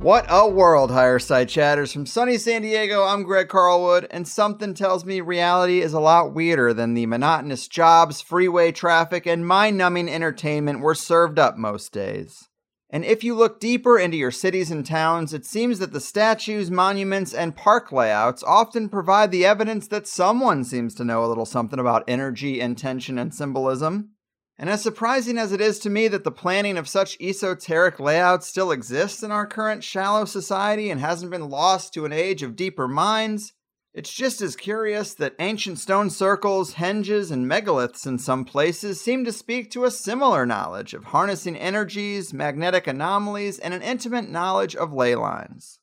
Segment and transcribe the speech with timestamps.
[0.00, 1.92] What a world, Higher Side Chatters.
[1.92, 6.32] From sunny San Diego, I'm Greg Carlwood, and something tells me reality is a lot
[6.32, 11.92] weirder than the monotonous jobs, freeway traffic, and mind numbing entertainment we're served up most
[11.92, 12.48] days.
[12.88, 16.70] And if you look deeper into your cities and towns, it seems that the statues,
[16.70, 21.44] monuments, and park layouts often provide the evidence that someone seems to know a little
[21.44, 24.10] something about energy, intention, and symbolism.
[24.58, 28.48] And as surprising as it is to me that the planning of such esoteric layouts
[28.48, 32.56] still exists in our current shallow society and hasn't been lost to an age of
[32.56, 33.52] deeper minds,
[33.94, 39.24] it's just as curious that ancient stone circles, henges, and megaliths in some places seem
[39.24, 44.76] to speak to a similar knowledge of harnessing energies, magnetic anomalies, and an intimate knowledge
[44.76, 45.78] of ley lines.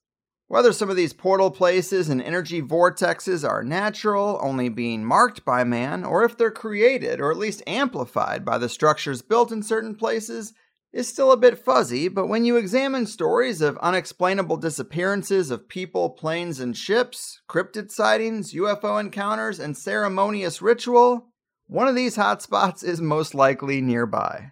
[0.47, 5.63] Whether some of these portal places and energy vortexes are natural, only being marked by
[5.63, 9.95] man, or if they're created or at least amplified by the structures built in certain
[9.95, 10.53] places,
[10.93, 16.11] is still a bit fuzzy, but when you examine stories of unexplainable disappearances of people,
[16.11, 21.27] planes, and ships, cryptid sightings, UFO encounters, and ceremonious ritual,
[21.67, 24.51] one of these hotspots is most likely nearby.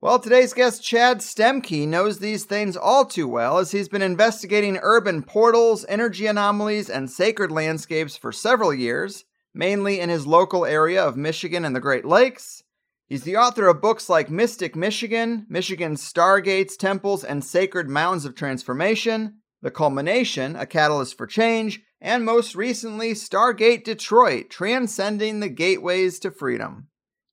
[0.00, 4.78] Well, today's guest, Chad Stuemke, knows these things all too well as he's been investigating
[4.80, 11.04] urban portals, energy anomalies, and sacred landscapes for several years, mainly in his local area
[11.04, 12.62] of Michigan and the Great Lakes.
[13.08, 18.36] He's the author of books like Mystical Mitten, Michigan's Stargates, Temples, and Sacred Mounds of
[18.36, 26.20] Transformation, The Culmination, A Catalyst for Change, and most recently, Stargate Detroit, Transcending the Gateways
[26.20, 26.86] to Freedom.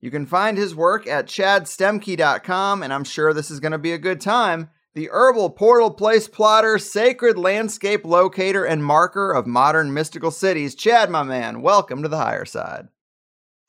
[0.06, 3.92] You can find his work at chadstuemke.com, and I'm sure this is going to be
[3.92, 4.70] a good time.
[4.94, 10.76] The Herbal Portal Place Plotter, Sacred Landscape Locator, and Marker of Modern Mystical Cities.
[10.76, 12.90] Chad, my man, welcome to the higher side.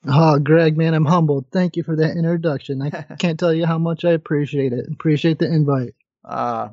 [0.07, 1.47] Oh, Greg, man, I'm humbled.
[1.53, 2.83] Thank you for that introduction.
[2.83, 4.85] I can't tell you how much I appreciate it.
[4.93, 5.95] Appreciate the invite.
[6.23, 6.69] Uh,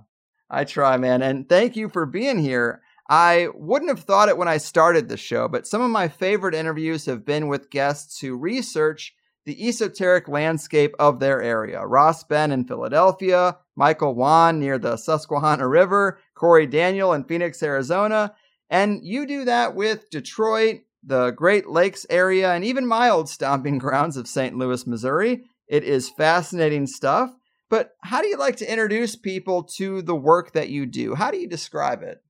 [0.50, 1.22] I try, man.
[1.22, 2.82] And thank you for being here.
[3.10, 6.54] I wouldn't have thought it when I started the show, but some of my favorite
[6.54, 9.16] interviews have been with guests who research
[9.46, 11.86] the esoteric landscape of their area.
[11.86, 18.34] Ross Ben in Philadelphia, Michael Wan near the Susquehanna River, Corey Daniel in Phoenix, Arizona.
[18.70, 23.78] And you do that with Detroit, the Great Lakes area, and even my old stomping
[23.80, 24.58] grounds of St.
[24.58, 25.44] Louis, Missouri.
[25.68, 27.36] It is fascinating stuff.
[27.70, 31.16] But how do you like to introduce people to the work that you do?
[31.16, 32.22] How do you describe it?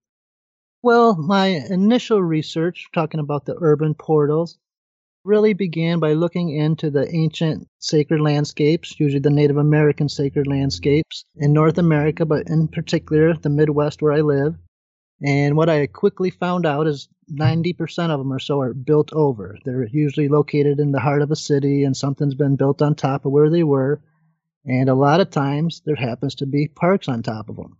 [0.81, 4.57] Well, my initial research, talking about the urban portals,
[5.25, 11.25] really began by looking into the ancient sacred landscapes, usually the Native American sacred landscapes
[11.35, 14.55] in North America, but in particular the Midwest where I live.
[15.25, 19.57] And what I quickly found out is 90% of them or so are built over.
[19.63, 23.25] They're usually located in the heart of a city and something's been built on top
[23.25, 24.01] of where they were.
[24.65, 27.77] And a lot of times there happens to be parks on top of them.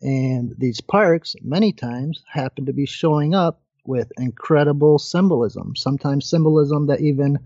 [0.00, 6.86] And these parks, many times, happen to be showing up with incredible symbolism, sometimes symbolism
[6.86, 7.38] that even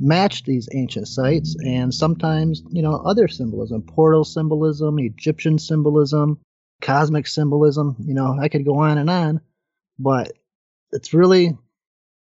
[0.00, 6.40] matched these ancient sites, and sometimes, you know, other symbolism, portal symbolism, Egyptian symbolism,
[6.80, 7.94] cosmic symbolism.
[8.00, 9.42] You know, I could go on and on,
[9.98, 10.32] but
[10.90, 11.56] it's really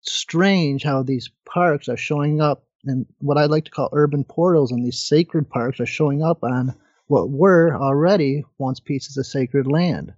[0.02, 4.70] strange how these parks are showing up and what I like to call urban portals
[4.70, 6.74] and these sacred parks are showing up on
[7.06, 10.12] what were already once pieces of sacred land.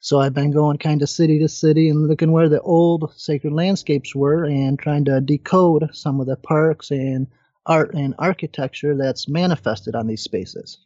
[0.00, 3.52] So I've been going kind of city to city and looking where the old sacred
[3.52, 7.26] landscapes were and trying to decode some of the parks and
[7.66, 10.78] art and architecture that's manifested on these spaces.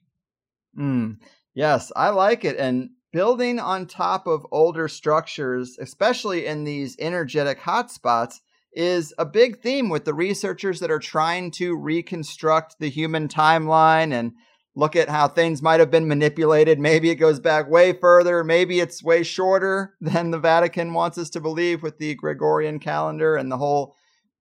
[0.79, 1.19] Mm,
[1.55, 2.57] yes, I like it.
[2.57, 8.41] And building on top of older structures, especially in these energetic hotspots,
[8.73, 14.13] is a big theme with the researchers that are trying to reconstruct the human timeline
[14.13, 14.33] and
[14.75, 16.79] look at how things might have been manipulated.
[16.79, 18.43] Maybe it goes back way further.
[18.43, 23.37] Maybe it's way shorter than the Vatican wants us to believe with the Gregorian calendar
[23.37, 23.97] and the whole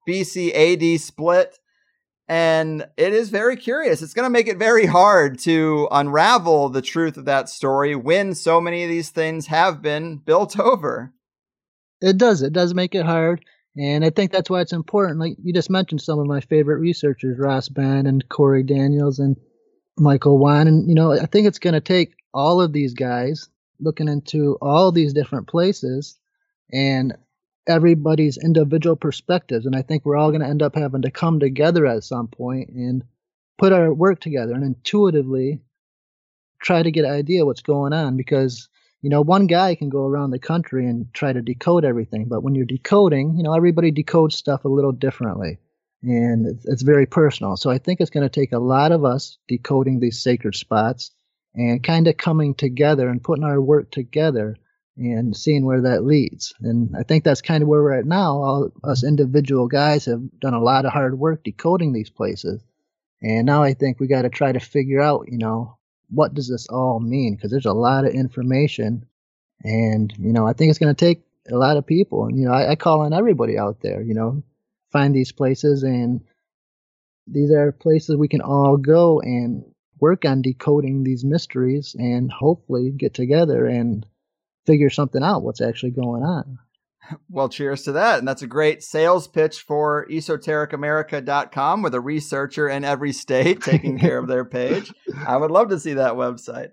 [0.07, 1.59] BC AD split.
[2.27, 4.01] And it is very curious.
[4.01, 8.33] It's going to make it very hard to unravel the truth of that story when
[8.35, 11.13] so many of these things have been built over.
[11.99, 12.41] It does.
[12.41, 13.43] It does make it hard.
[13.77, 15.19] And I think that's why it's important.
[15.19, 19.35] Like you just mentioned some of my favorite researchers, Ross Benn and Corey Daniels and
[20.01, 20.67] Michael Wan.
[20.67, 23.49] And, you know, I think it's going to take all of these guys
[23.79, 26.17] looking into all these different places
[26.73, 27.13] and
[27.67, 29.65] everybody's individual perspectives.
[29.65, 32.27] And I think we're all going to end up having to come together at some
[32.27, 33.03] point and
[33.57, 35.61] put our work together and intuitively
[36.61, 38.69] try to get an idea what's going on because
[39.01, 42.41] you know one guy can go around the country and try to decode everything but
[42.41, 45.57] when you're decoding you know everybody decodes stuff a little differently
[46.03, 49.37] and it's, very personal so i think it's going to take a lot of us
[49.47, 51.11] decoding these sacred spots
[51.53, 54.55] and kind of coming together and putting our work together
[54.97, 56.53] and seeing where that leads.
[56.61, 58.41] And I think that's kind of where we're at now.
[58.41, 62.61] All us individual guys have done a lot of hard work decoding these places.
[63.21, 65.77] And now I think we got to try to figure out, you know,
[66.09, 67.35] what does this all mean?
[67.35, 69.05] Because there's a lot of information.
[69.63, 72.25] And, you know, I think it's going to take a lot of people.
[72.25, 74.43] And, you know, I, I call on everybody out there, you know,
[74.91, 75.83] find these places.
[75.83, 76.21] And
[77.27, 79.63] these are places we can all go and
[79.99, 84.05] work on decoding these mysteries and hopefully get together and
[84.65, 86.59] figure something out what's actually going on.
[87.29, 88.19] Well, cheers to that.
[88.19, 93.97] And that's a great sales pitch for esotericamerica.com with a researcher in every state taking
[93.99, 94.93] care of their page.
[95.27, 96.69] I would love to see that website.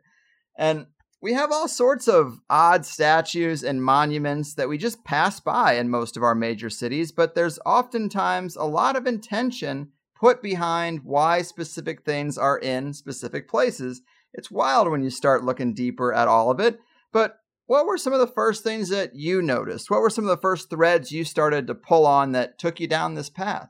[0.57, 0.87] And
[1.21, 5.91] we have all sorts of odd statues and monuments that we just pass by in
[5.91, 9.89] most of our major cities, but there's oftentimes a lot of intention
[10.19, 14.03] put behind why specific things are in specific places.
[14.33, 16.79] It's wild when you start looking deeper at all of it.
[17.13, 19.91] But what were some of the first things that you noticed?
[19.91, 22.87] What were some of the first threads you started to pull on that took you
[22.87, 23.69] down this path?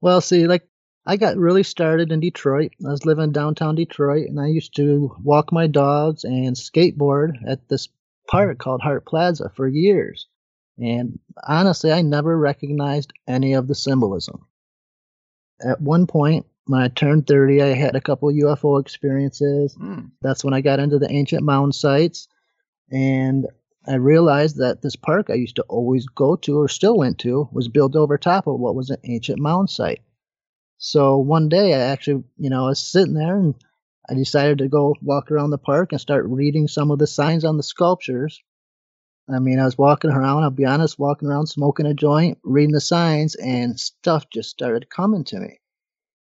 [0.00, 0.68] Well, see, like
[1.06, 2.72] I got really started in Detroit.
[2.84, 7.68] I was living downtown Detroit, and I used to walk my dogs and skateboard at
[7.68, 7.88] this
[8.28, 10.26] park called Hart Plaza for years.
[10.78, 14.46] And honestly, I never recognized any of the symbolism.
[15.64, 19.76] At one point, when I turned 30, I had a couple UFO experiences.
[19.80, 20.10] Mm.
[20.20, 22.26] That's when I got into the ancient mound sites.
[22.90, 23.46] And
[23.86, 27.48] I realized that this park I used to always go to or still went to
[27.52, 30.00] was built over top of what was an ancient mound site.
[30.78, 33.54] So one day I actually, you know, I was sitting there and
[34.08, 37.44] I decided to go walk around the park and start reading some of the signs
[37.44, 38.42] on the sculptures.
[39.28, 42.72] I mean, I was walking around, I'll be honest, walking around smoking a joint, reading
[42.72, 45.58] the signs, and stuff just started coming to me.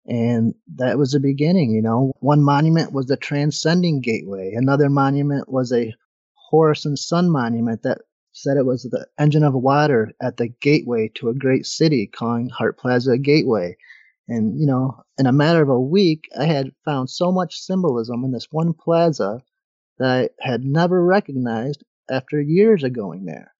[0.07, 2.13] And that was the beginning, you know.
[2.21, 5.95] One monument was the Transcending Gateway, another monument was a
[6.35, 7.99] Horse and Sun monument that
[8.33, 12.49] said it was the engine of water at the gateway to a great city, calling
[12.51, 13.77] Hart Plaza a gateway.
[14.29, 18.25] And, you know, in a matter of a week, I had found so much symbolism
[18.25, 19.41] in this one plaza
[19.99, 23.53] that I had never recognized after years of going there.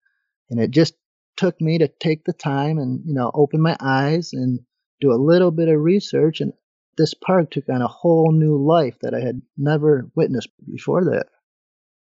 [0.51, 0.95] And it just
[1.37, 4.61] took me to take the time and, you know, open my eyes and
[5.01, 6.41] do a little bit of research.
[6.41, 6.53] And
[6.97, 11.27] this park took on a whole new life that I had never witnessed before that.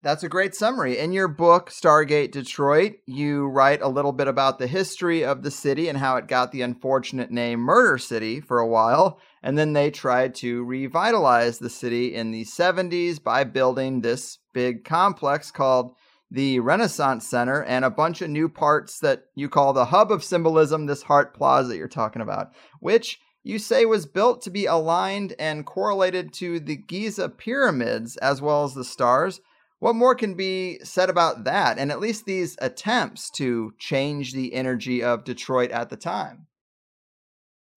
[0.04, 1.00] That's a great summary.
[1.00, 5.50] In your book, Stargate Detroit, you write a little bit about the history of the
[5.50, 9.20] city and how it got the unfortunate name Murder City for a while.
[9.42, 14.86] And then they tried to revitalize the city in the 70s by building this big
[14.86, 15.96] complex called
[16.30, 20.24] the Renaissance Center and a bunch of new parts that you call the hub of
[20.24, 25.34] symbolism, this Hart Plaza you're talking about, which you say was built to be aligned
[25.40, 29.42] and correlated to the Giza pyramids as well as the stars
[29.80, 34.54] what more can be said about that and at least these attempts to change the
[34.54, 36.48] energy of Detroit at the time?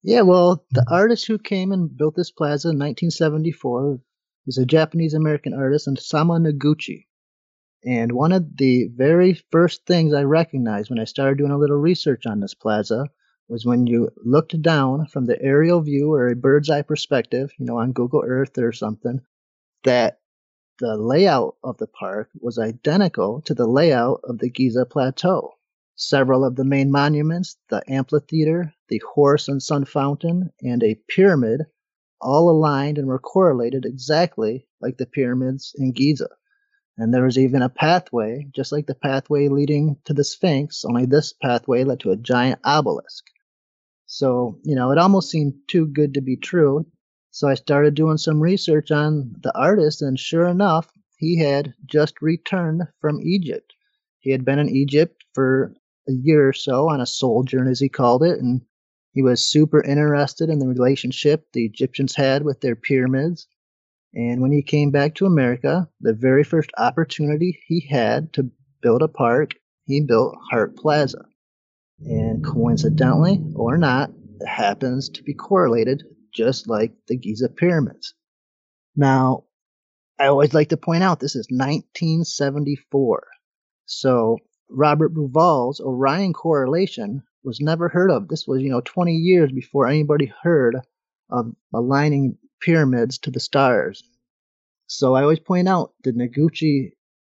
[0.03, 3.99] Yeah, well, the artist who came and built this plaza in 1974
[4.47, 7.05] is a Japanese American artist, Isamu Noguchi.
[7.83, 11.77] And one of the very first things I recognized when I started doing a little
[11.77, 13.07] research on this plaza
[13.47, 17.65] was when you looked down from the aerial view or a bird's eye perspective, you
[17.65, 19.21] know, on Google Earth or something,
[19.83, 20.20] that
[20.81, 25.53] the layout of the park was identical to the layout of the Giza Plateau.
[25.95, 31.61] Several of the main monuments, the amphitheater, the horse and sun fountain, and a pyramid,
[32.19, 36.29] all aligned and were correlated exactly like the pyramids in Giza.
[36.97, 41.05] And there was even a pathway, just like the pathway leading to the Sphinx, only
[41.05, 43.25] this pathway led to a giant obelisk.
[44.07, 46.87] So, you know, it almost seemed too good to be true.
[47.33, 52.21] So I started doing some research on the artist, and sure enough, he had just
[52.21, 53.73] returned from Egypt.
[54.19, 55.73] He had been in Egypt for
[56.09, 58.61] a year or so on a sojourn, as he called it, and
[59.13, 63.47] he was super interested in the relationship the Egyptians had with their pyramids.
[64.13, 69.01] And when he came back to America, the very first opportunity he had to build
[69.01, 69.51] a park,
[69.85, 71.23] he built Hart Plaza.
[71.99, 74.11] And coincidentally or not,
[74.41, 78.13] it happens to be correlated just like the Giza pyramids.
[78.95, 79.45] Now,
[80.19, 83.27] I always like to point out this is 1974.
[83.85, 84.37] So
[84.69, 88.27] Robert Bauval's Orion correlation was never heard of.
[88.27, 90.77] This was, you know, 20 years before anybody heard
[91.29, 94.03] of aligning pyramids to the stars.
[94.87, 96.91] So I always point out, did Noguchi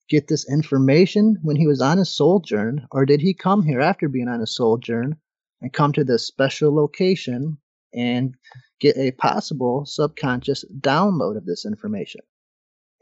[0.08, 4.08] get this information when he was on his sojourn, or did he come here after
[4.08, 5.16] being on his sojourn
[5.60, 7.58] and come to this special location
[7.94, 8.34] and
[8.80, 12.20] get a possible subconscious download of this information?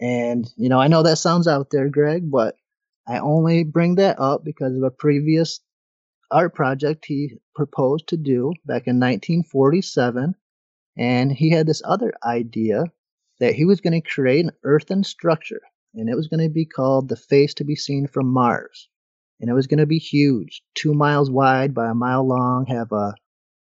[0.01, 2.57] And, you know, I know that sounds out there, Greg, but
[3.07, 5.61] I only bring that up because of a previous
[6.31, 10.35] art project he proposed to do back in 1947.
[10.97, 12.85] And he had this other idea
[13.41, 15.61] that he was going to create an earthen structure,
[15.95, 18.89] and it was going to be called the face to be seen from Mars.
[19.41, 22.93] And it was going to be huge, two miles wide by a mile long, have
[22.93, 23.15] a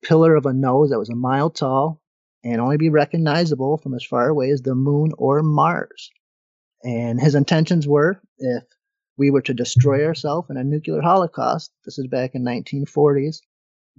[0.03, 2.01] pillar of a nose that was a mile tall,
[2.43, 6.11] and only be recognizable from as far away as the moon or Mars.
[6.83, 8.63] And his intentions were if
[9.17, 13.37] we were to destroy ourselves in a nuclear holocaust, this is back in 1940s,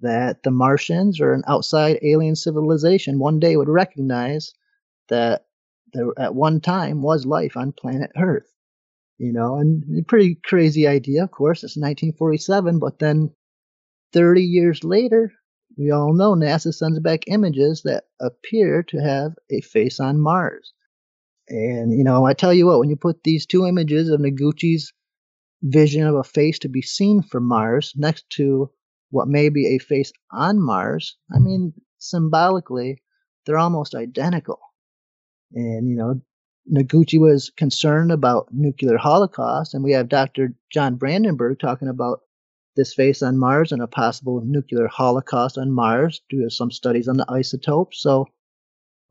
[0.00, 4.52] that the Martians or an outside alien civilization one day would recognize
[5.08, 5.46] that
[5.92, 8.46] there at one time was life on planet Earth.
[9.18, 11.64] You know, and a pretty crazy idea, of course.
[11.64, 13.34] It's 1947, but then
[14.12, 15.32] 30 years later,
[15.78, 20.72] we all know NASA sends back images that appear to have a face on Mars.
[21.48, 24.92] And, you know, I tell you what, when you put these two images of Noguchi's
[25.62, 28.70] vision of a face to be seen from Mars next to
[29.10, 33.00] what may be a face on Mars, I mean, symbolically,
[33.46, 34.58] they're almost identical.
[35.54, 36.20] And, you know,
[36.70, 40.54] Noguchi was concerned about nuclear holocaust, and we have Dr.
[40.70, 42.20] John Brandenburg talking about
[42.78, 47.08] this face on Mars and a possible nuclear holocaust on Mars due to some studies
[47.08, 48.00] on the isotopes.
[48.00, 48.28] So,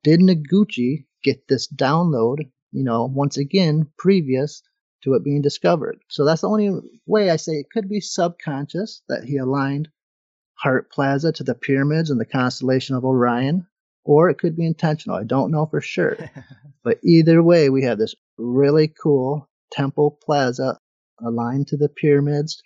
[0.04, 4.64] did Noguchi get this download, you know, once again, previous
[5.04, 6.00] to it being discovered.
[6.08, 6.72] So that's the only
[7.06, 9.90] way I say it could be subconscious that he aligned
[10.56, 13.68] Hart Plaza to the pyramids and the constellation of Orion,
[14.04, 15.18] or it could be intentional.
[15.18, 16.18] I don't know for sure.
[16.84, 20.80] but either way, we have this really cool temple plaza
[21.20, 22.62] aligned to the pyramids,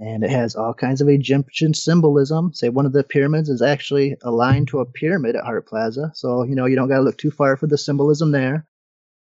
[0.00, 2.52] and it has all kinds of Egyptian symbolism.
[2.54, 6.42] Say one of the pyramids is actually aligned to a pyramid at Hart Plaza, so
[6.42, 8.66] you know you don't got to look too far for the symbolism there.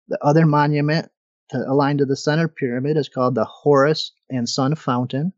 [0.08, 1.12] The other monument
[1.50, 5.34] to align to the center pyramid is called the Horus and Sun Fountain.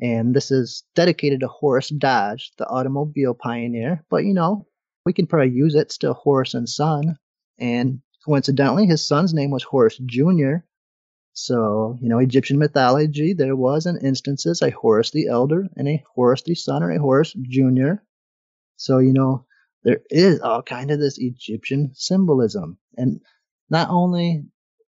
[0.00, 4.02] And this is dedicated to Horace Dodge, the automobile pioneer.
[4.08, 4.66] But you know,
[5.04, 7.18] we can probably use it still Horace and Son.
[7.58, 10.56] And coincidentally, his son's name was Horus Jr.
[11.32, 16.02] So, you know, Egyptian mythology, there was in instances a Horus the Elder and a
[16.14, 17.94] Horus the Son or a Horus Jr.
[18.76, 19.46] So, you know,
[19.82, 22.78] there is all kind of this Egyptian symbolism.
[22.96, 23.20] And
[23.70, 24.44] not only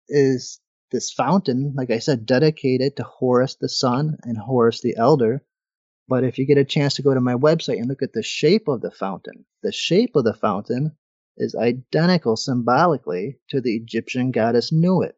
[0.07, 0.59] is
[0.91, 5.43] this fountain, like I said, dedicated to Horus the Son and Horus the Elder.
[6.07, 8.23] But if you get a chance to go to my website and look at the
[8.23, 10.95] shape of the fountain, the shape of the fountain
[11.37, 15.15] is identical symbolically to the Egyptian goddess Nuit,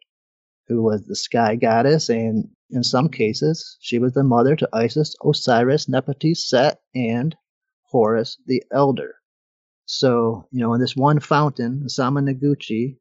[0.67, 5.15] who was the sky goddess, and in some cases, she was the mother to Isis,
[5.23, 7.35] Osiris, Nephthys, Set, and
[7.83, 9.15] Horus the Elder.
[9.85, 12.97] So, you know, in this one fountain, Isamu Noguchi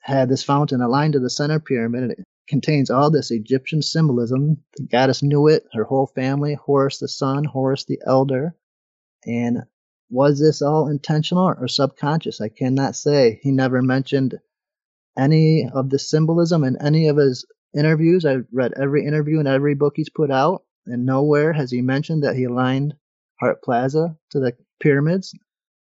[0.00, 4.56] had this fountain aligned to the center pyramid, and it contains all this Egyptian symbolism.
[4.76, 8.56] The goddess Nuit, her whole family, Horus the Son, Horus the Elder.
[9.24, 9.58] And
[10.08, 12.40] was this all intentional or subconscious?
[12.40, 13.38] I cannot say.
[13.42, 14.40] He never mentioned
[15.18, 18.24] any of the symbolism in any of his interviews.
[18.24, 22.24] I've read every interview and every book he's put out, and nowhere has he mentioned
[22.24, 22.94] that he aligned
[23.40, 25.34] Hart Plaza to the pyramids.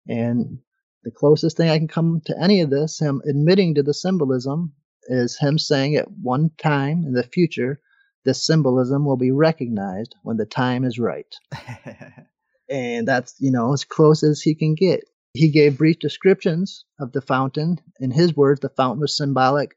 [0.07, 0.59] And
[1.03, 4.73] the closest thing I can come to any of this, him admitting to the symbolism,
[5.03, 7.79] is him saying at one time in the future,
[8.25, 11.33] this symbolism will be recognized when the time is right.
[12.69, 15.05] and that's, you know, as close as he can get.
[15.37, 17.79] He gave brief descriptions of the fountain.
[17.99, 19.75] In his words, the fountain was symbolic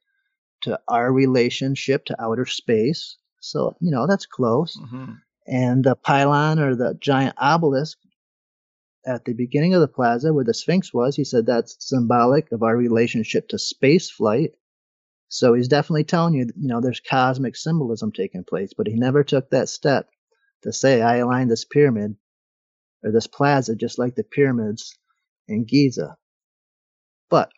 [0.62, 3.16] to our relationship to outer space.
[3.40, 4.76] So, you know, that's close.
[4.76, 5.18] Mhm.
[5.46, 7.98] And the pylon or the giant obelisk
[9.06, 12.62] at the beginning of the plaza where the Sphinx was, he said that's symbolic of
[12.62, 14.54] our relationship to space flight.
[15.28, 19.24] So he's definitely telling you, you know, there's cosmic symbolism taking place, but he never
[19.24, 20.10] took that step
[20.62, 22.16] to say, I aligned this pyramid
[23.02, 24.98] or this plaza just like the pyramids
[25.50, 26.16] in Giza.
[27.28, 27.50] But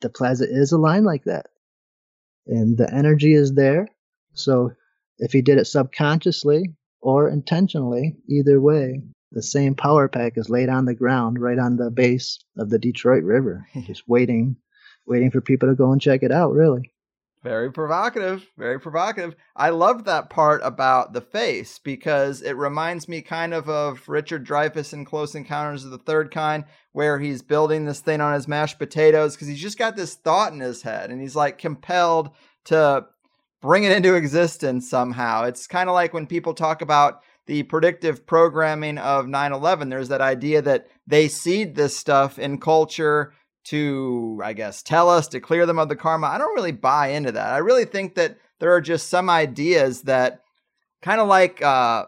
[0.00, 1.46] the plaza is aligned like that.
[2.46, 3.88] And the energy is there.
[4.34, 4.72] So
[5.18, 10.68] if he did it subconsciously or intentionally, either way, the same power pack is laid
[10.68, 14.56] on the ground right on the base of the Detroit River, just waiting,
[15.06, 16.93] waiting for people to go and check it out, really.
[17.44, 18.48] Very provocative.
[18.56, 19.36] Very provocative.
[19.54, 24.46] I loved that part about the face because it reminds me kind of of Richard
[24.46, 28.48] Dreyfuss in Close Encounters of the Third Kind, where he's building this thing on his
[28.48, 32.30] mashed potatoes because he's just got this thought in his head and he's like compelled
[32.64, 33.04] to
[33.60, 35.44] bring it into existence somehow.
[35.44, 40.08] It's kind of like when people talk about the predictive programming of 9 11, there's
[40.08, 43.34] that idea that they seed this stuff in culture
[43.64, 46.28] to, I guess, tell us to clear them of the karma.
[46.28, 47.52] I don't really buy into that.
[47.52, 50.42] I really think that there are just some ideas that
[51.02, 52.06] kind of like uh,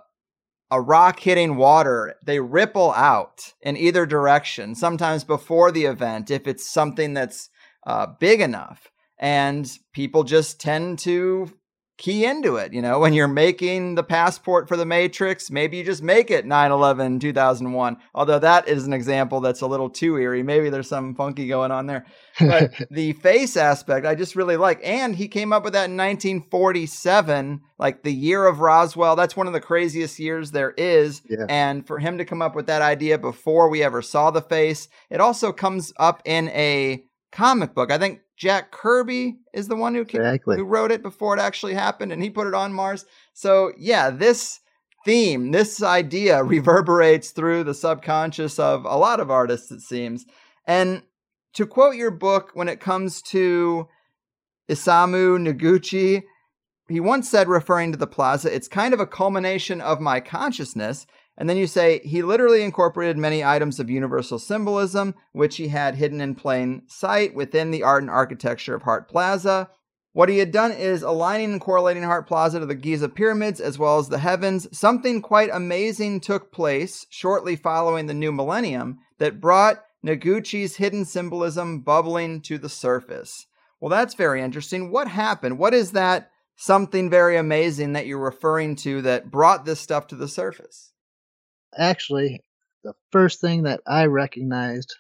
[0.71, 6.47] a rock hitting water, they ripple out in either direction, sometimes before the event, if
[6.47, 7.51] it's something that's
[7.87, 8.91] uh, big enough.
[9.19, 11.51] And people just tend to
[11.99, 12.73] key into it.
[12.73, 16.45] You know, when you're making the passport for the Matrix, maybe you just make it
[16.45, 17.97] 9 11 2001.
[18.15, 20.43] Although that is an example that's a little too eerie.
[20.43, 22.07] Maybe there's some funky going on there.
[22.39, 24.81] But the face aspect, I just really like.
[24.85, 29.17] And he came up with that in 1947, like the year of Roswell.
[29.17, 31.23] That's one of the craziest years there is.
[31.29, 31.47] Yeah.
[31.49, 34.89] And for him to come up with that idea before we ever saw the face,
[35.11, 37.91] it also comes up in a comic book.
[37.91, 40.57] I think Jack Kirby is the one who ca- Exactly.
[40.57, 43.05] who wrote it before it actually happened, and he put it on Mars.
[43.33, 44.61] So yeah, this
[45.05, 50.27] theme, this idea reverberates through the subconscious of a lot of artists, it seems.
[50.67, 51.03] And
[51.55, 53.89] to quote your book, when it comes to
[54.71, 56.25] Isamu Noguchi,
[56.89, 61.07] he once said, referring to the plaza, it's kind of a culmination of my consciousness.
[61.37, 65.97] And then you say he literally incorporated many items of universal symbolism, which he had
[65.97, 69.69] hidden in plain sight within the art and architecture of Hart Plaza.
[70.13, 73.79] What he had done is aligning and correlating Hart Plaza to the Giza pyramids as
[73.79, 74.67] well as the heavens.
[74.77, 81.81] Something quite amazing took place shortly following the new millennium that brought Noguchi's hidden symbolism
[81.81, 83.47] bubbling to the surface.
[83.79, 84.91] Well, that's very interesting.
[84.91, 85.59] What happened?
[85.59, 90.17] What is that something very amazing that you're referring to that brought this stuff to
[90.17, 90.93] the surface?
[91.77, 92.43] Actually,
[92.83, 94.95] the first thing that I recognized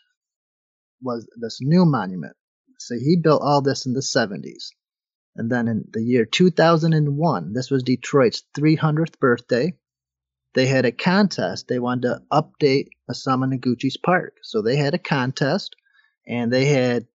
[1.03, 2.37] was this new monument.
[2.79, 4.71] So he built all this in the 70s.
[5.37, 9.75] And then in the year 2001, this was Detroit's 300th birthday.
[10.55, 11.69] They had a contest.
[11.69, 14.39] They wanted to update Isamu Noguchi's park.
[14.43, 15.77] So they had a contest
[16.27, 17.07] and they had,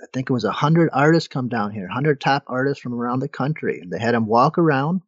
[0.00, 3.28] I think it was 100 artists come down here, 100 top artists from around the
[3.28, 3.80] country.
[3.80, 5.02] And they had them walk around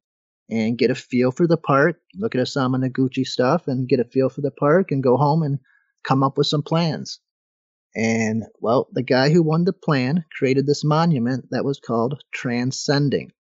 [0.49, 3.89] and get a feel for the park, look at some of the Gucci stuff and
[3.89, 5.59] get a feel for the park and go home and
[6.05, 7.21] come up with some plans.
[7.97, 13.33] And well, the guy who won the plan created this monument that was called Transcending.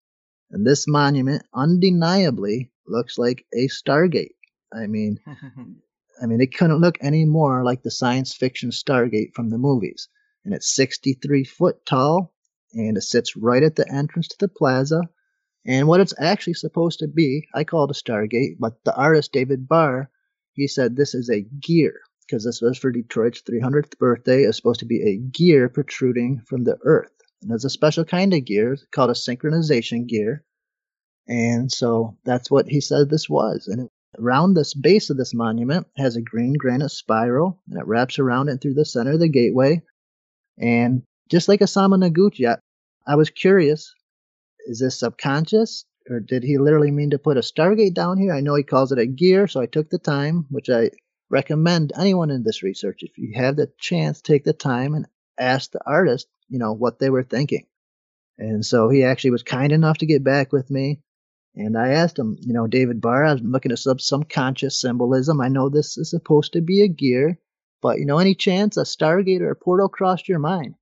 [0.51, 4.37] And this monument undeniably looks like a Stargate.
[4.73, 5.19] I mean,
[6.23, 10.09] I mean, it couldn't look any more like the science fiction Stargate from the movies.
[10.45, 12.35] And it's 63 foot tall,
[12.73, 15.03] and it sits right at the entrance to the plaza.
[15.67, 19.33] And what it's actually supposed to be, I call it a Stargate, but the artist
[19.33, 20.11] David Barr,
[20.53, 21.95] he said this is a gear
[22.27, 24.43] because this was for Detroit's 300th birthday.
[24.43, 27.13] It's supposed to be a gear protruding from the earth.
[27.43, 30.45] And there's a special kind of gear called a synchronization gear.
[31.27, 33.67] And so that's what he said this was.
[33.69, 38.19] And around this base of this monument has a green granite spiral, and it wraps
[38.19, 39.83] around it through the center of the gateway.
[40.59, 42.59] And just like Isamu Noguchi, I,
[43.07, 43.95] I was curious
[44.67, 45.85] is this subconscious?
[46.09, 48.33] Or did he literally mean to put a Stargate down here?
[48.33, 50.91] I know he calls it a gear, so I took the time, which I
[51.31, 55.07] recommend anyone in this research, if you have the chance, take the time and
[55.39, 57.67] ask the artist, you know, what they were thinking.
[58.39, 61.01] And so he actually was kind enough to get back with me.
[61.57, 64.81] And I asked him, you know, David Barr, I was looking at some, some conscious
[64.81, 65.41] symbolism.
[65.41, 67.39] I know this is supposed to be a gear,
[67.85, 70.75] But, you know, any chance a Stargate or a portal crossed your mind?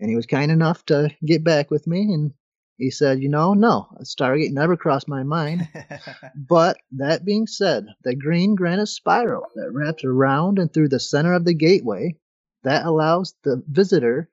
[0.00, 2.32] And he was kind enough to get back with me and
[2.78, 5.68] he said, You know, no, a Stargate never crossed my mind.
[6.34, 11.34] but that being said, the green granite spiral that wraps around and through the center
[11.34, 12.16] of the gateway,
[12.62, 14.30] that allows the visitor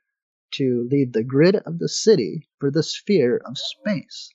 [0.51, 4.29] to leave the grid of the city for the sphere of space.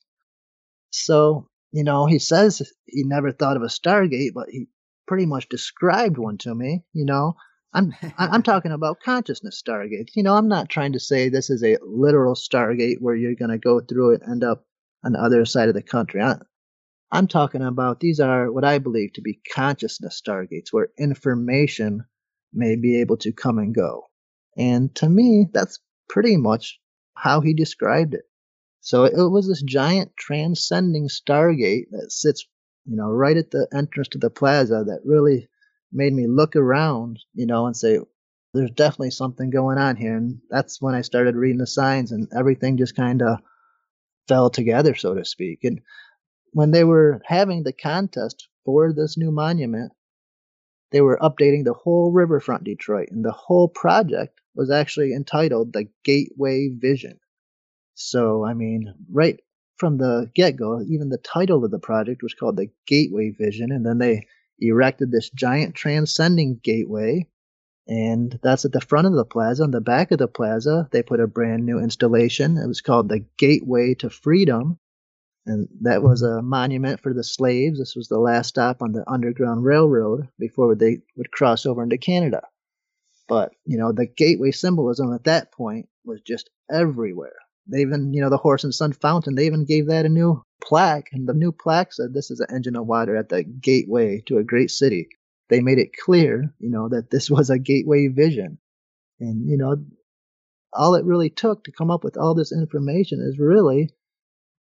[0.90, 4.68] So, you know, he says he never thought of a Stargate, but he
[5.06, 7.36] pretty much described one to me, you know.
[7.72, 10.10] I'm I'm talking about consciousness stargates.
[10.14, 13.50] You know, I'm not trying to say this is a literal stargate where you're going
[13.50, 14.64] to go through it and end up
[15.04, 16.20] on the other side of the country.
[16.20, 16.36] I,
[17.12, 22.04] I'm talking about these are what I believe to be consciousness stargates where information
[22.52, 24.04] may be able to come and go.
[24.56, 25.78] And to me, that's
[26.08, 26.80] pretty much
[27.14, 28.22] how he described it.
[28.80, 32.46] So it was this giant transcending stargate that sits,
[32.86, 35.48] you know, right at the entrance to the plaza that really
[35.92, 37.98] made me look around, you know, and say,
[38.52, 40.16] there's definitely something going on here.
[40.16, 43.38] And that's when I started reading the signs and everything just kind of
[44.28, 45.60] fell together, so to speak.
[45.64, 45.80] And
[46.52, 49.92] when they were having the contest for this new monument,
[50.90, 55.88] they were updating the whole riverfront Detroit, and the whole project was actually entitled the
[56.04, 57.20] Gateway Vision.
[57.94, 59.38] So, I mean, right
[59.76, 63.70] from the get go, even the title of the project was called the Gateway Vision,
[63.70, 64.26] and then they
[64.68, 67.26] erected this giant transcending gateway.
[67.88, 69.64] And that's at the front of the plaza.
[69.64, 72.56] On the back of the plaza, they put a brand new installation.
[72.56, 74.78] It was called the Gateway to Freedom.
[75.46, 77.78] And that was a monument for the slaves.
[77.78, 81.98] This was the last stop on the Underground Railroad before they would cross over into
[81.98, 82.42] Canada.
[83.26, 87.36] But, you know, the gateway symbolism at that point was just everywhere.
[87.66, 90.42] They even, you know, the Horse and Sun Fountain, they even gave that a new
[90.62, 94.22] plaque, and the new plaque said this is an engine of water at the gateway
[94.26, 95.08] to a great city.
[95.48, 98.58] They made it clear, you know, that this was a gateway vision.
[99.18, 99.76] And, you know,
[100.72, 103.90] all it really took to come up with all this information is really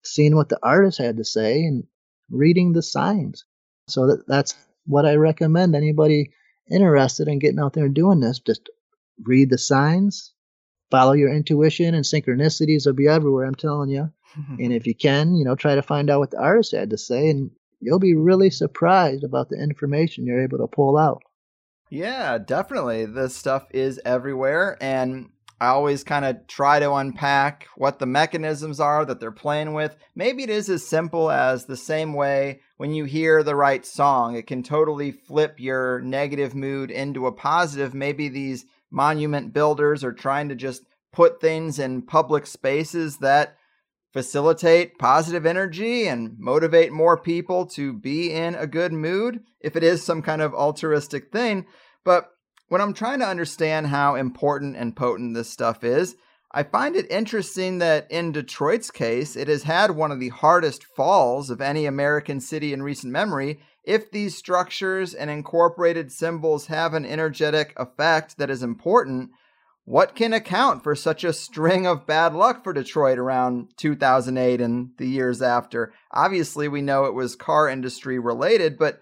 [0.03, 1.85] seeing what the artist had to say and
[2.29, 3.45] reading the signs.
[3.87, 6.31] So that, that's what I recommend anybody
[6.69, 8.39] interested in getting out there and doing this.
[8.39, 8.69] Just
[9.23, 10.32] read the signs,
[10.93, 14.11] follow your intuition, and synchronicities will be everywhere, I'm telling you
[14.59, 16.97] and if you can, you know, try to find out what the artist had to
[16.97, 21.21] say, and you'll be really surprised about the information you're able to pull out.
[21.89, 23.05] Yeah, definitely.
[23.05, 25.29] This stuff is everywhere, and
[25.61, 29.95] I always kind of try to unpack what the mechanisms are that they're playing with.
[30.15, 34.35] Maybe it is as simple as the same way when you hear the right song,
[34.35, 37.93] it can totally flip your negative mood into a positive.
[37.93, 43.57] Maybe these monument builders are trying to just put things in public spaces that
[44.13, 49.83] facilitate positive energy and motivate more people to be in a good mood if it
[49.83, 51.65] is some kind of altruistic thing.
[52.05, 52.29] But
[52.67, 56.15] when I'm trying to understand how important and potent this stuff is,
[56.51, 60.83] I find it interesting that in Detroit's case, it has had one of the hardest
[60.83, 63.59] falls of any American city in recent memory.
[63.83, 69.31] If these structures and incorporated symbols have an energetic effect that is important,
[69.85, 74.91] what can account for such a string of bad luck for Detroit around 2008 and
[74.97, 75.93] the years after?
[76.11, 79.01] Obviously, we know it was car industry related, but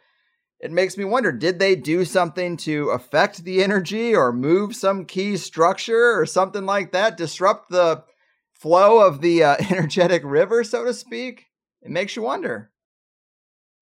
[0.60, 5.06] it makes me wonder did they do something to affect the energy or move some
[5.06, 8.04] key structure or something like that, disrupt the
[8.52, 11.46] flow of the uh, energetic river, so to speak?
[11.84, 12.70] It makes you wonder.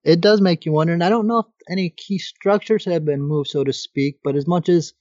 [0.04, 3.22] It does make you wonder, and I don't know if any key structures have been
[3.22, 4.94] moved, so to speak, but as much as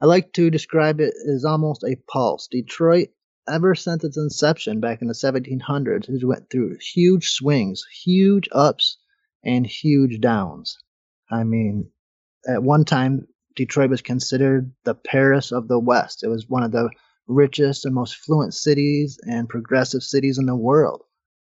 [0.00, 2.48] I like to describe it as almost a pulse.
[2.48, 3.08] Detroit,
[3.46, 8.96] ever since its inception back in the 1700s, has went through huge swings, huge ups,
[9.44, 10.78] and huge downs.
[11.30, 11.90] I mean,
[12.48, 13.26] at one time,
[13.56, 16.24] Detroit was considered the Paris of the West.
[16.24, 16.88] It was one of the
[17.26, 21.02] richest and most fluent cities and progressive cities in the world.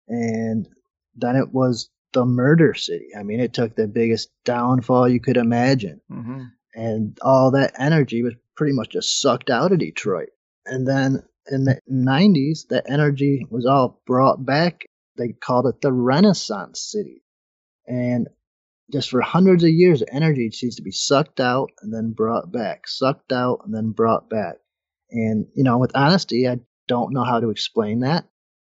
[0.08, 0.66] And
[1.14, 3.08] then it was the murder city.
[3.18, 6.00] I mean, it took the biggest downfall you could imagine.
[6.10, 6.42] Mm-hmm
[6.74, 10.28] and all that energy was pretty much just sucked out of Detroit.
[10.66, 14.86] And then in the 90s, that energy was all brought back.
[15.16, 17.22] They called it the Renaissance City.
[17.86, 18.28] And
[18.92, 22.52] just for hundreds of years, the energy seems to be sucked out and then brought
[22.52, 24.56] back, sucked out and then brought back.
[25.10, 28.26] And, you know, with honesty, I don't know how to explain that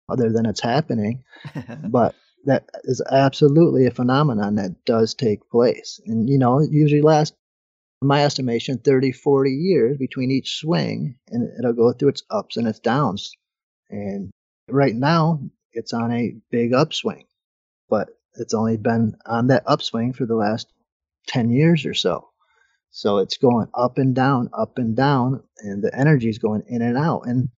[0.09, 1.23] other than it's happening.
[1.89, 2.15] but
[2.47, 5.99] that is absolutely a phenomenon that does take place.
[6.05, 7.35] And, you know, usually lasts
[8.01, 12.67] my estimation, 30, 40 years between each swing, and it'll go through its ups and
[12.67, 13.33] its downs.
[13.89, 14.31] And
[14.69, 15.41] right now,
[15.73, 17.25] it's on a big upswing,
[17.89, 20.67] but it's only been on that upswing for the last
[21.27, 22.29] 10 years or so.
[22.91, 26.81] So it's going up and down, up and down, and the energy is going in
[26.81, 27.23] and out.
[27.25, 27.49] And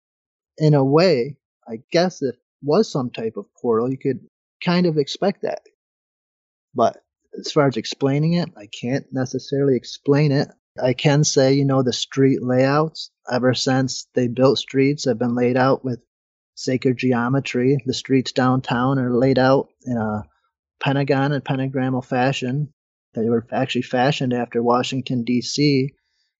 [0.57, 4.21] in a way, I guess if was some type of portal, you could
[4.63, 5.61] kind of expect that.
[6.73, 6.97] But
[7.37, 10.49] as far as explaining it, I can't necessarily explain it.
[10.81, 15.35] I can say, you know, the street layouts, ever since they built streets, have been
[15.35, 15.99] laid out with
[16.55, 17.77] sacred geometry.
[17.85, 20.23] The streets downtown are laid out in a
[20.79, 22.73] pentagon and pentagrammal fashion.
[23.13, 25.93] They were actually fashioned after Washington, D.C.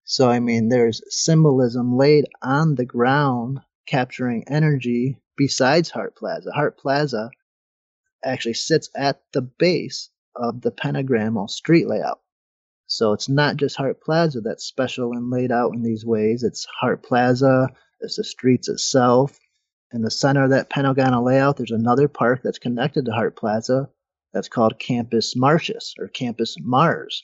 [0.06, 6.52] So, I mean, there's symbolism laid on the ground capturing energy besides Hart Plaza.
[6.52, 7.32] Hart Plaza
[8.24, 12.22] actually sits at the base of the pentagrammal street layout.
[12.88, 16.44] So it's not just Hart Plaza that's special and laid out in these ways.
[16.44, 17.70] It's Hart Plaza,
[18.02, 19.38] it's the streets itself,
[19.92, 23.90] in the center of that pentagonal layout, there's another park that's connected to Hart Plaza
[24.32, 27.24] that's called Campus Martius or Campus Mars.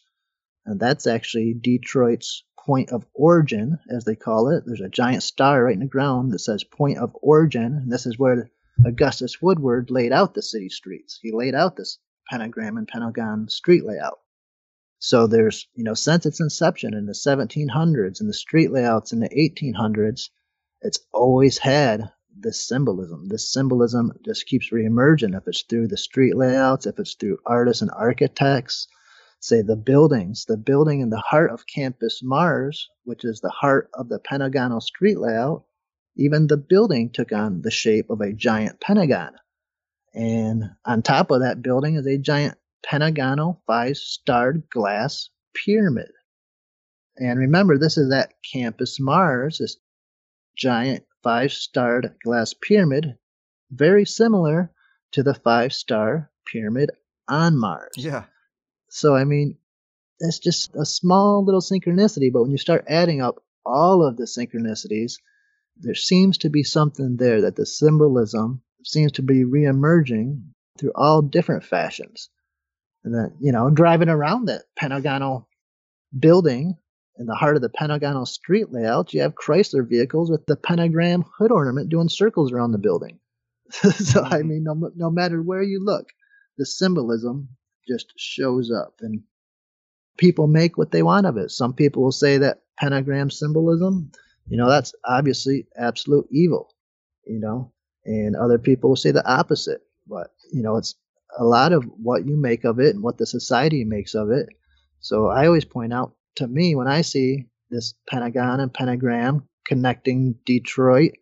[0.66, 4.64] And that's actually Detroit's point of origin, as they call it.
[4.66, 7.66] There's a giant star right in the ground that says point of origin.
[7.66, 8.50] And this is where
[8.84, 11.20] Augustus Woodward laid out the city streets.
[11.22, 14.20] He laid out this pentagram and pentagon street layout.
[15.00, 19.20] So there's, you know, since its inception in the 1700s and the street layouts in
[19.20, 20.30] the 1800s,
[20.82, 23.28] it's always had this symbolism.
[23.28, 25.38] This symbolism just keeps reemerging.
[25.38, 28.88] If it's through the street layouts, if it's through artists and architects,
[29.40, 33.90] say the buildings, the building in the heart of Campus Mars, which is the heart
[33.94, 35.66] of the pentagonal street layout,
[36.16, 39.32] even the building took on the shape of a giant pentagon.
[40.14, 46.12] And on top of that building is a giant pentagonal five starred glass pyramid.
[47.18, 49.78] And remember, this is at Campus Mars, this
[50.56, 53.18] giant five starred glass pyramid,
[53.72, 54.72] very similar
[55.12, 56.92] to the five star pyramid
[57.28, 57.94] on Mars.
[57.98, 58.26] Yeah.
[58.90, 59.58] So, I mean,
[60.20, 64.24] that's just a small little synchronicity, but when you start adding up all of the
[64.24, 65.16] synchronicities,
[65.78, 70.42] there seems to be something there that the symbolism seems to be reemerging
[70.80, 72.30] through all different fashions.
[73.04, 75.48] And that, you know, driving around that pentagonal
[76.18, 76.76] building
[77.18, 81.24] in the heart of the pentagonal street layout, you have Chrysler vehicles with the pentagram
[81.38, 83.20] hood ornament doing circles around the building.
[83.70, 84.48] so, I mm-hmm.
[84.48, 86.08] mean, no, no matter where you look,
[86.58, 87.50] the symbolism
[87.88, 88.96] just shows up.
[89.02, 89.24] And
[90.18, 91.52] people make what they want of it.
[91.52, 94.12] Some people will say that pentagram symbolism,
[94.48, 96.74] you know, that's obviously absolute evil,
[97.26, 97.72] you know,
[98.06, 99.82] and other people will say the opposite.
[100.08, 100.96] But, you know, it's
[101.38, 104.48] a lot of what you make of it and what the society makes of it.
[105.00, 110.36] So I always point out to me, when I see this pentagon and pentagram connecting
[110.46, 111.14] Detroit,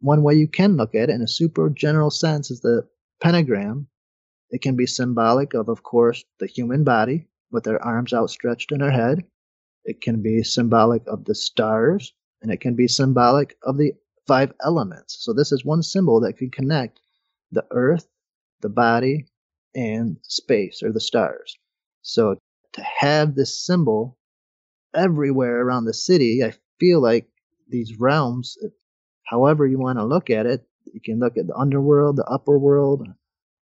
[0.00, 2.86] one way you can look at it in a super general sense is the
[3.22, 3.86] pentagram.
[4.50, 8.82] It can be symbolic of, of course, the human body with their arms outstretched in
[8.82, 9.24] our head.
[9.84, 13.92] It can be symbolic of the stars, and it can be symbolic of the
[14.26, 15.16] five elements.
[15.20, 17.00] So this is one symbol that can connect
[17.50, 18.06] the earth,
[18.60, 19.26] the body,
[19.74, 21.58] and space or the stars.
[22.02, 22.36] So
[22.72, 24.18] to have this symbol
[24.94, 27.28] everywhere around the city, I feel like
[27.68, 28.56] these realms,
[29.24, 32.58] however you want to look at it, you can look at the underworld, the upper
[32.58, 33.06] world,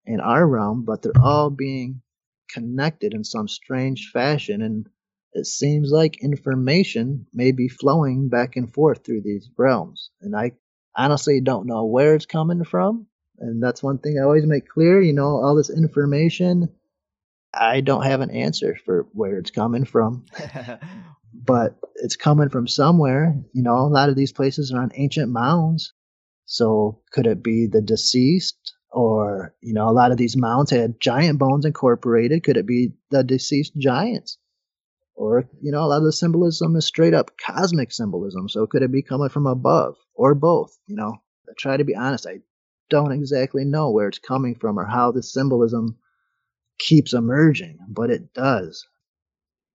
[0.07, 2.03] and our realm, but they're all being
[2.49, 4.63] connected in some strange fashion.
[4.63, 4.89] And
[5.33, 10.11] it seems like information may be flowing back and forth through these realms.
[10.21, 10.53] And I
[10.97, 13.07] honestly don't know where it's coming from.
[13.39, 15.01] And that's one thing I always make clear.
[15.01, 16.69] You know, all this information
[17.53, 20.25] I don't have an answer for where it's coming from.
[21.35, 23.35] but it's coming from somewhere.
[23.53, 25.93] You know, a lot of these places are on ancient mounds.
[26.47, 28.75] So could it be the deceased?
[28.93, 32.43] Or, you know, a lot of these mounds had giant bones incorporated.
[32.43, 34.37] Could it be the deceased giants?
[35.15, 38.49] Or, you know, a lot of the symbolism is straight up cosmic symbolism.
[38.49, 40.79] So could it be coming from above or both?
[40.87, 41.17] You know,
[41.49, 42.27] I try to be honest.
[42.27, 42.41] I
[42.89, 45.99] don't exactly know where it's coming from or how the symbolism
[46.79, 48.87] keeps emerging, but it does.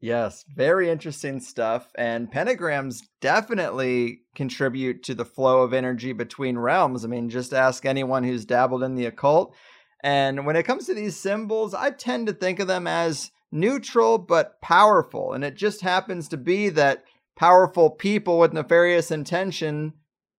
[0.01, 1.91] Yes, very interesting stuff.
[1.95, 7.05] And pentagrams definitely contribute to the flow of energy between realms.
[7.05, 9.55] I mean, just ask anyone who's dabbled in the occult.
[10.03, 14.17] And when it comes to these symbols, I tend to think of them as neutral
[14.17, 15.33] but powerful.
[15.33, 17.03] And it just happens to be that
[17.35, 19.93] powerful people with nefarious intention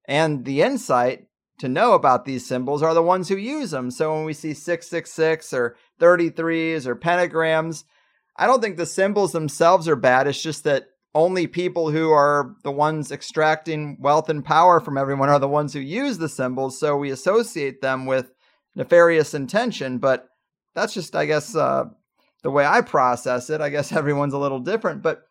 [0.07, 1.27] and the insight
[1.59, 3.91] to know about these symbols are the ones who use them.
[3.91, 7.85] So when we see 666 or 33s or pentagrams,
[8.37, 10.27] I don't think the symbols themselves are bad.
[10.27, 15.31] It's just that only people who are the ones extracting wealth and power from everyone
[15.31, 16.79] are the ones who use the symbols.
[16.79, 18.31] So we associate them with
[18.75, 19.97] nefarious intention.
[19.97, 20.29] But
[20.75, 21.85] that's just, I guess, uh,
[22.47, 23.61] the way I process it.
[23.61, 25.23] I guess everyone's a little different, but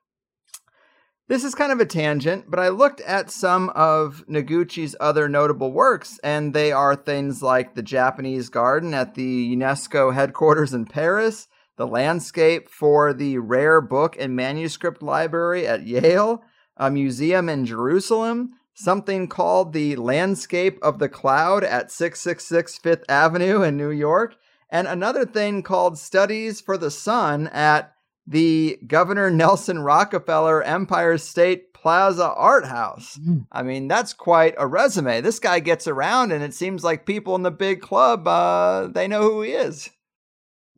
[1.30, 5.71] this is kind of a tangent, but I looked at some of Noguchi's other notable
[5.71, 11.47] works, and they are things like the Japanese garden at the UNESCO headquarters in Paris,
[11.78, 16.43] the landscape for the rare book and manuscript library at Yale,
[16.75, 23.62] a museum in Jerusalem, something called the Landscape of the Cloud at 666 Fifth Avenue
[23.62, 24.36] in New York,
[24.69, 27.93] and another thing called Studies for the Sun at
[28.28, 33.19] the Governor Nelson Rockefeller Empire State Plaza Art House.
[33.19, 33.45] Mm.
[33.51, 35.21] I mean, that's quite a resume.
[35.21, 39.08] This guy gets around, and it seems like people in the big club, uh, they
[39.08, 39.91] know who he is.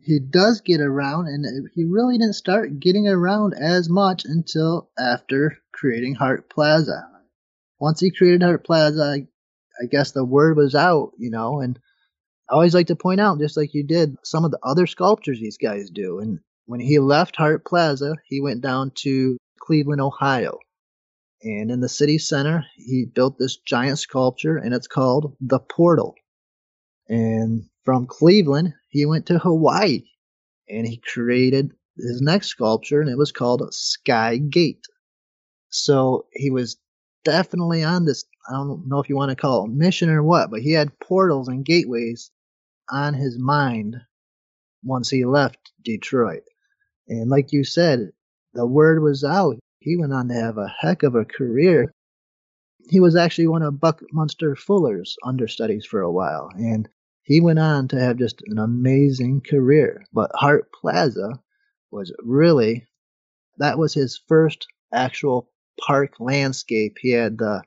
[0.02, 5.58] He does get around, and he really didn't start getting around as much until after
[5.74, 7.08] creating Hart Plaza.
[7.80, 9.28] Once he created Hart Plaza, I,
[9.82, 11.80] I guess the word was out, you know, and
[12.50, 15.40] I always like to point out, just like you did, some of the other sculptures
[15.40, 16.20] these guys do.
[16.20, 20.60] And when he left Hart Plaza, he went down to Cleveland, Ohio.
[21.44, 26.16] And in the city center, he built this giant sculpture, and it's called The Portal.
[27.10, 30.04] And from Cleveland, he went to Hawaii
[30.70, 34.86] and he created his next sculpture, and it was called Sky Gate.
[35.70, 36.78] So he was
[37.24, 40.50] definitely on this, I don't know if you want to call it mission or what,
[40.50, 42.32] but he had portals and gateways
[42.90, 43.98] on his mind
[44.84, 46.44] once he left Detroit.
[47.08, 48.12] And like you said,
[48.54, 49.58] the word was out.
[49.80, 51.94] He went on to have a heck of a career.
[52.90, 56.88] He was actually one of Buckminster Fuller's understudies for a while, and
[57.24, 60.06] he went on to have just an amazing career.
[60.14, 61.42] But Hart Plaza
[61.92, 62.88] was really
[63.58, 67.64] that was his first actual park landscape he had the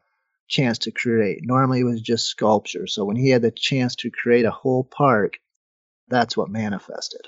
[0.50, 1.38] chance to create.
[1.42, 2.86] Normally it was just sculpture.
[2.86, 5.38] So when he had the chance to create a whole park,
[6.08, 7.22] that's what manifested.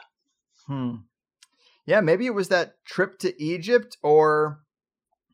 [0.66, 0.96] Hmm.
[1.86, 4.60] Yeah, maybe it was that trip to Egypt, or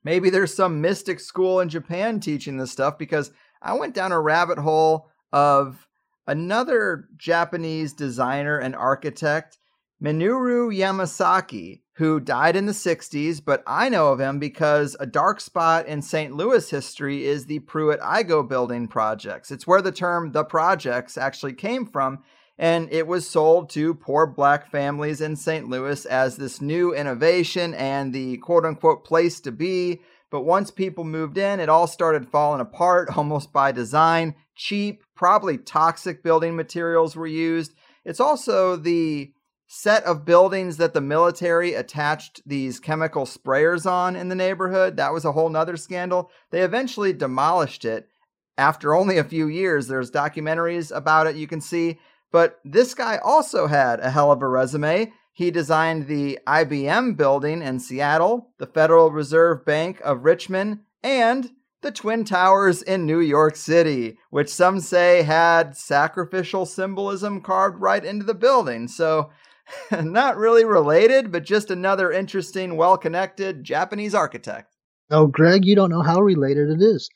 [0.05, 4.21] maybe there's some mystic school in Japan teaching this stuff because I went down a
[4.21, 5.87] rabbit hole of
[6.27, 9.59] another Japanese designer and architect,
[10.03, 15.41] Minoru Yamasaki, who died in the 60s, but I know of him because a dark
[15.41, 16.33] spot in St.
[16.33, 19.51] Louis history is the Pruitt-Igoe building projects.
[19.51, 22.23] It's where the term the projects actually came from
[22.57, 25.69] and it was sold to poor black families in St.
[25.69, 30.01] Louis as this new innovation and the quote unquote place to be.
[30.31, 34.37] But once people moved in, it all started falling apart almost by design.
[34.55, 37.75] Cheap, probably toxic building materials were used.
[38.05, 39.33] It's also the
[39.71, 44.97] set of buildings that the military attached these chemical sprayers on in the neighborhood.
[44.97, 46.31] That was a whole nother scandal.
[46.51, 48.09] They eventually demolished it
[48.57, 49.87] after only a few years.
[49.87, 51.99] There's documentaries about it you can see.
[52.33, 55.13] But this guy also had a hell of a resume.
[55.33, 61.51] He designed the IBM building in Seattle, the Federal Reserve Bank of Richmond, and
[61.83, 68.05] the Twin Towers in New York City, which some say had sacrificial symbolism carved right
[68.05, 68.89] into the building.
[68.89, 69.31] So,
[70.03, 74.77] not really related, but just another interesting, well connected Japanese architect.
[75.11, 77.09] Oh, Greg, you don't know how related it is.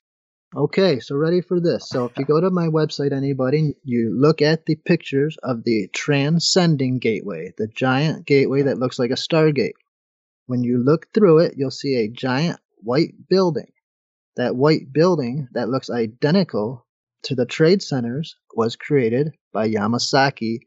[0.55, 1.88] Okay, so ready for this.
[1.88, 5.88] So if you go to my website, anybody, you look at the pictures of the
[5.95, 9.73] transcending gateway, the giant gateway that looks like a stargate.
[10.47, 13.73] When you look through it, you'll see a giant white building.
[14.37, 16.87] That white building that looks identical
[17.25, 20.61] to the trade centers was created by Yamasaki.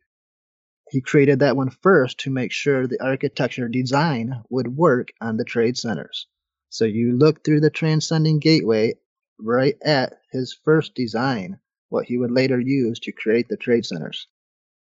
[0.92, 5.46] He created that one first to make sure the architecture design would work on the
[5.46, 6.28] trade centers.
[6.70, 8.96] So you look through the transcending gateway
[9.40, 14.28] right at his first design, what he would later use to create the trade centers.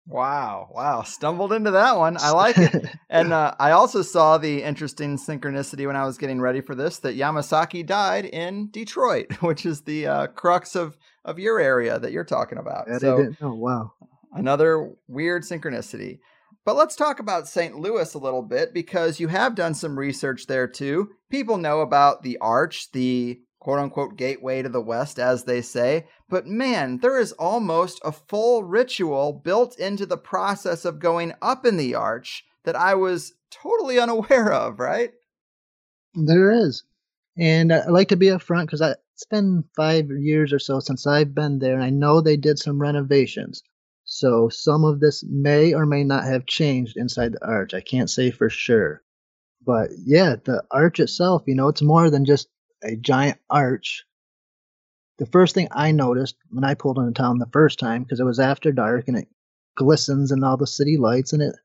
[0.07, 1.01] Wow, wow.
[1.01, 2.17] Stumbled into that one.
[2.19, 2.85] I like it.
[3.09, 6.99] and uh, I also saw the interesting synchronicity when I was getting ready for this
[6.99, 12.11] that Yamasaki died in Detroit, which is the uh, crux of, of your area that
[12.11, 12.87] you're talking about.
[12.99, 13.93] So, Oh, wow.
[14.35, 16.19] Another weird synchronicity.
[16.65, 17.77] But let's talk about St.
[17.79, 21.11] Louis a little bit because you have done some research there too.
[21.29, 26.07] People know about the arch, the quote unquote gateway to the west, as they say.
[26.27, 31.65] But man, there is almost a full ritual built into the process of going up
[31.65, 35.11] in the arch that I was totally unaware of, right?
[36.13, 36.83] There is.
[37.37, 41.35] And I like to be upfront because it's been five years or so since I've
[41.35, 43.61] been there, and I know they did some renovations.
[44.17, 47.73] So some of this may or may not have changed inside the arch.
[47.73, 49.01] I can't say for sure.
[49.65, 52.47] But yeah, the arch itself, you know, it's more than just
[52.81, 54.05] a giant arch.
[55.17, 58.25] The first thing I noticed when I pulled into town the first time, because it
[58.25, 59.27] was after dark and it
[59.75, 61.55] glistens and all the city lights, and it,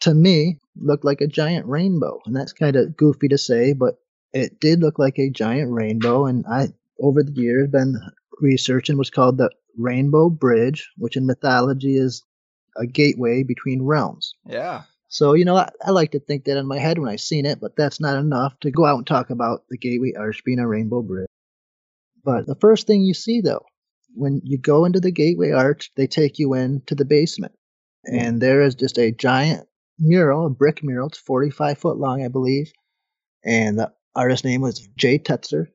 [0.00, 2.18] to me, looked like a giant rainbow.
[2.24, 3.96] And that's kind of goofy to say, but
[4.32, 6.24] it did look like a giant rainbow.
[6.24, 8.00] And I, over the years, been
[8.40, 12.22] researching what's called the Rainbow Bridge, which in mythology is
[12.76, 14.34] a gateway between realms.
[14.46, 14.82] Yeah.
[15.08, 17.44] So, you know, I, I, like to think that in my head when I've seen
[17.44, 20.60] it, but that's not enough to go out and talk about the Gateway Arch being
[20.60, 21.26] a rainbow bridge.
[22.24, 23.64] But the first thing you see, though,
[24.14, 27.52] when you go into the Gateway Arch, they take you into the basement.
[28.06, 28.18] Hmm.
[28.18, 29.66] And there is just a giant
[29.98, 31.08] mural, a brick mural.
[31.08, 32.72] It's 45 foot long, I believe.
[33.44, 35.66] And the artist's name was Jay Tetzer.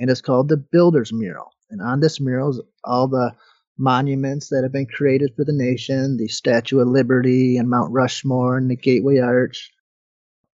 [0.00, 1.52] And it's called the Builder's Mural.
[1.72, 3.34] And on this mural is all the
[3.78, 8.58] monuments that have been created for the nation the Statue of Liberty and Mount Rushmore
[8.58, 9.72] and the Gateway Arch.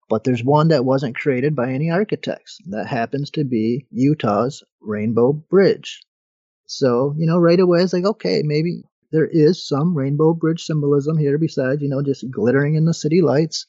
[0.10, 2.58] But there's one that wasn't created by any architects.
[2.72, 6.02] That happens to be Utah's Rainbow Bridge.
[6.66, 11.18] So, you know, right away it's like, okay, maybe there is some Rainbow Bridge symbolism
[11.18, 13.68] here besides, you know, just glittering in the city lights.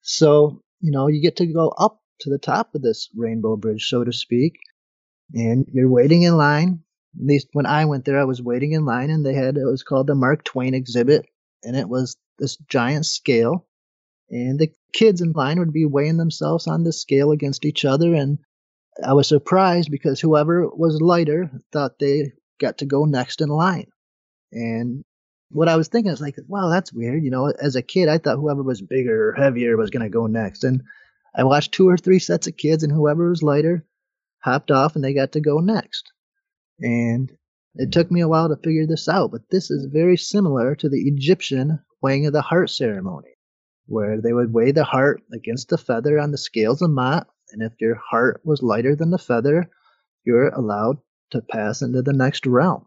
[0.00, 3.86] So, you know, you get to go up to the top of this Rainbow Bridge,
[3.86, 4.54] so to speak,
[5.34, 6.82] and you're waiting in line.
[7.18, 9.64] At least when I went there, I was waiting in line and they had it
[9.64, 11.26] was called the Mark Twain exhibit,
[11.64, 13.66] and it was this giant scale,
[14.30, 18.14] and the kids in line would be weighing themselves on the scale against each other,
[18.14, 18.38] and
[19.04, 23.90] I was surprised because whoever was lighter thought they got to go next in line,
[24.52, 25.02] and
[25.50, 27.24] what I was thinking is like, wow, that's weird.
[27.24, 30.08] You know, as a kid, I thought whoever was bigger or heavier was going to
[30.08, 30.82] go next, and
[31.34, 33.84] I watched two or three sets of kids, and whoever was lighter
[34.42, 36.12] hopped off, and they got to go next.
[36.80, 37.30] And
[37.74, 40.88] it took me a while to figure this out, but this is very similar to
[40.88, 43.36] the Egyptian weighing of the heart ceremony,
[43.86, 47.62] where they would weigh the heart against the feather on the scales of Ma'at, and
[47.62, 49.70] if your heart was lighter than the feather,
[50.24, 50.98] you're allowed
[51.30, 52.86] to pass into the next realm.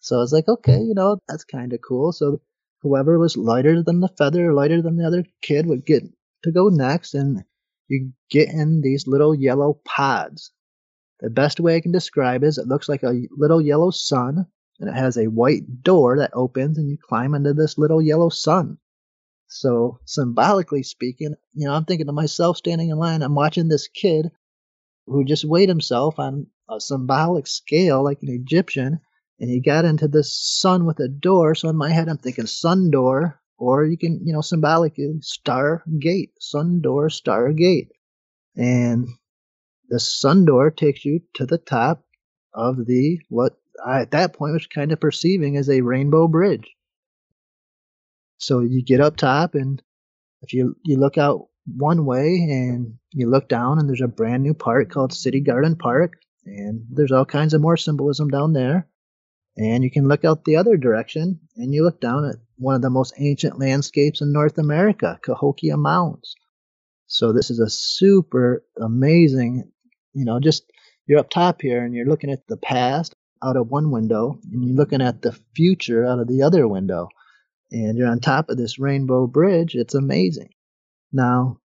[0.00, 2.12] So I was like, okay, you know, that's kind of cool.
[2.12, 2.40] So
[2.80, 6.02] whoever was lighter than the feather lighter than the other kid would get
[6.42, 7.44] to go next, and
[7.88, 10.50] you get in these little yellow pods
[11.22, 14.44] the best way I can describe is it looks like a little yellow sun,
[14.80, 18.28] and it has a white door that opens, and you climb into this little yellow
[18.28, 18.78] sun.
[19.46, 23.86] So, symbolically speaking, you know, I'm thinking to myself standing in line, I'm watching this
[23.86, 24.32] kid
[25.06, 28.98] who just weighed himself on a symbolic scale like an Egyptian,
[29.38, 31.54] and he got into this sun with a door.
[31.54, 35.84] So, in my head, I'm thinking sun door, or you can, you know, symbolically star
[36.00, 37.92] gate, sun door, star gate.
[38.56, 39.06] And
[39.92, 42.02] the sun door takes you to the top
[42.54, 46.74] of the what I at that point was kind of perceiving as a rainbow bridge.
[48.38, 49.82] So you get up top and
[50.40, 54.42] if you you look out one way and you look down and there's a brand
[54.42, 56.14] new park called City Garden Park
[56.46, 58.88] and there's all kinds of more symbolism down there.
[59.58, 62.80] And you can look out the other direction and you look down at one of
[62.80, 66.34] the most ancient landscapes in North America, Cahokia Mounds.
[67.06, 69.71] So this is a super amazing
[70.14, 70.64] you know, just
[71.06, 74.64] you're up top here and you're looking at the past out of one window and
[74.64, 77.08] you're looking at the future out of the other window.
[77.70, 79.74] And you're on top of this rainbow bridge.
[79.74, 80.50] It's amazing.
[81.12, 81.58] Now,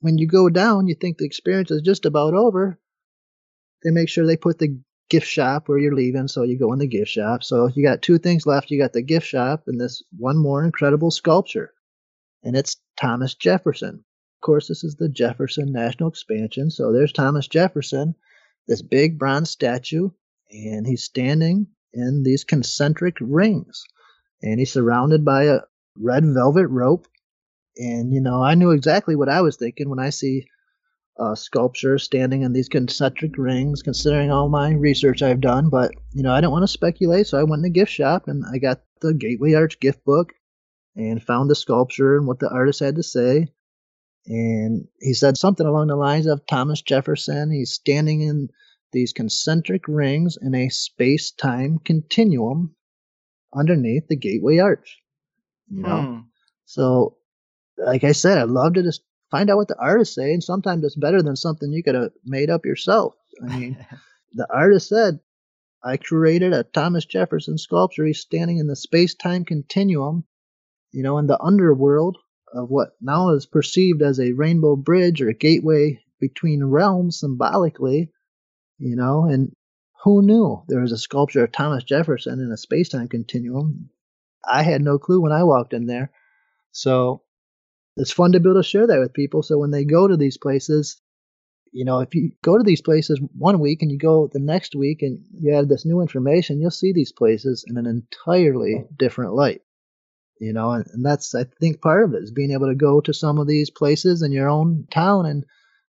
[0.00, 2.78] when you go down, you think the experience is just about over.
[3.82, 4.78] They make sure they put the
[5.08, 7.42] gift shop where you're leaving, so you go in the gift shop.
[7.42, 8.70] So you got two things left.
[8.70, 11.72] You got the gift shop and this one more incredible sculpture.
[12.42, 14.04] And it's Thomas Jefferson.
[14.40, 16.70] Of course, this is the Jefferson National Expansion.
[16.70, 18.14] So there's Thomas Jefferson,
[18.66, 20.08] this big bronze statue,
[20.50, 23.84] and he's standing in these concentric rings.
[24.42, 25.60] And he's surrounded by a
[25.94, 27.06] red velvet rope.
[27.76, 30.46] And, you know, I knew exactly what I was thinking when I see
[31.18, 35.68] a sculpture standing in these concentric rings, considering all my research I've done.
[35.68, 38.26] But, you know, I don't want to speculate, so I went in the gift shop
[38.26, 40.32] and I got the Gateway Arch gift book
[40.96, 43.48] and found the sculpture and what the artist had to say.
[44.26, 47.50] And he said something along the lines of Thomas Jefferson.
[47.50, 48.48] He's standing in
[48.92, 52.74] these concentric rings in a space time continuum
[53.54, 54.98] underneath the Gateway Arch.
[55.68, 56.02] You know?
[56.02, 56.18] Hmm.
[56.66, 57.16] So,
[57.78, 60.84] like I said, I'd love to just find out what the artists say, and sometimes
[60.84, 63.14] it's better than something you could have made up yourself.
[63.42, 63.86] I mean,
[64.32, 65.20] the artist said,
[65.82, 68.04] I created a Thomas Jefferson sculpture.
[68.04, 70.24] He's standing in the space time continuum,
[70.92, 72.18] you know, in the underworld
[72.54, 78.10] of what now is perceived as a rainbow bridge or a gateway between realms symbolically,
[78.78, 79.52] you know, and
[80.02, 83.90] who knew there was a sculpture of Thomas Jefferson in a space-time continuum?
[84.44, 86.10] I had no clue when I walked in there.
[86.72, 87.22] So
[87.96, 89.42] it's fun to be able to share that with people.
[89.42, 91.00] So when they go to these places,
[91.72, 94.74] you know, if you go to these places one week and you go the next
[94.74, 99.34] week and you have this new information, you'll see these places in an entirely different
[99.34, 99.60] light.
[100.40, 103.00] You know, and, and that's I think part of it is being able to go
[103.02, 105.44] to some of these places in your own town, and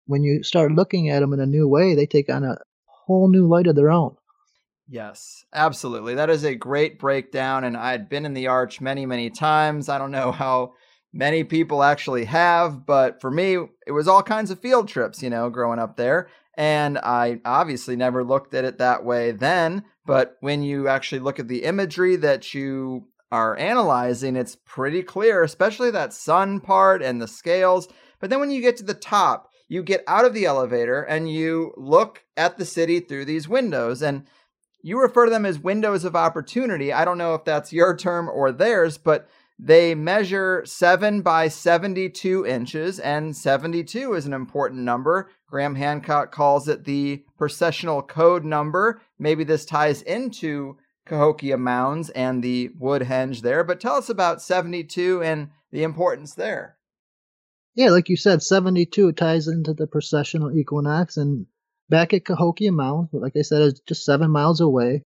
[0.06, 3.28] when you start looking at them in a new way, they take on a whole
[3.28, 4.16] new light of their own.
[4.88, 6.14] Yes, absolutely.
[6.16, 7.64] That is a great breakdown.
[7.64, 9.88] And I had been in the arch many, many times.
[9.88, 10.74] I don't know how
[11.12, 15.30] many people actually have, but for me, it was all kinds of field trips, you
[15.30, 16.28] know, growing up there.
[16.54, 19.84] And I obviously never looked at it that way then.
[20.04, 25.42] But when you actually look at the imagery that you are analyzing, it's pretty clear,
[25.42, 27.88] especially that sun part and the scales.
[28.20, 31.32] But then when you get to the top, you get out of the elevator and
[31.32, 34.02] you look at the city through these windows.
[34.02, 34.26] And
[34.82, 36.92] you refer to them as windows of opportunity.
[36.92, 39.28] I don't know if that's your term or theirs, but
[39.58, 45.30] they measure 7 by 72 inches, and 72 is an important number.
[45.48, 49.00] Graham Hancock calls it the processional code number.
[49.18, 50.76] Maybe this ties into
[51.06, 56.76] Cahokia Mounds and the Woodhenge there, but tell us about 72 and the importance there.
[57.74, 61.46] Yeah, like you said, 72 ties into the processional equinox, and
[61.88, 65.02] back at Cahokia Mound, like I said, it's just seven miles away.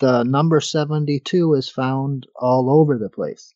[0.00, 3.54] The number 72 is found all over the place.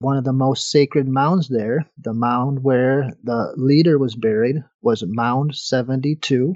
[0.00, 5.02] One of the most sacred mounds there, the mound where the leader was buried, was
[5.06, 6.54] Mound 72.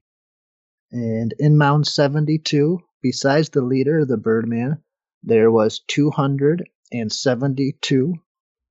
[0.92, 4.82] And in Mound 72, besides the leader, the Birdman,
[5.22, 8.14] there was 272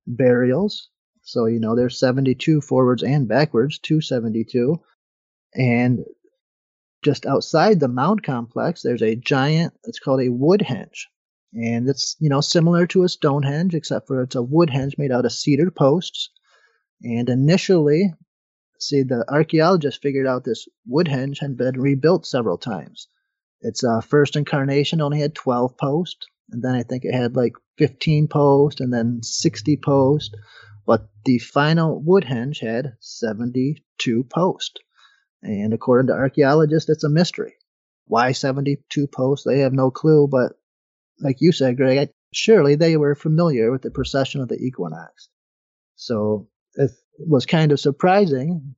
[0.06, 0.88] burials.
[1.22, 4.80] So, you know, there's 72 forwards and backwards, 272.
[5.54, 6.04] And
[7.02, 11.06] just outside the mound complex, there's a giant, it's called a woodhenge.
[11.52, 15.24] And it's, you know, similar to a Stonehenge, except for it's a woodhenge made out
[15.24, 16.30] of cedar posts.
[17.02, 18.12] And initially,
[18.78, 23.08] see, the archaeologists figured out this woodhenge had been rebuilt several times.
[23.60, 27.54] Its uh, first incarnation only had 12 posts, and then I think it had like
[27.76, 30.34] 15 posts, and then 60 posts.
[30.86, 34.80] But the final woodhenge had 72 posts.
[35.42, 37.54] And according to archaeologists, it's a mystery.
[38.06, 39.44] Why 72 posts?
[39.46, 40.52] They have no clue, but
[41.20, 45.28] like you said, Greg, I, surely they were familiar with the procession of the equinox.
[45.96, 48.74] So it was kind of surprising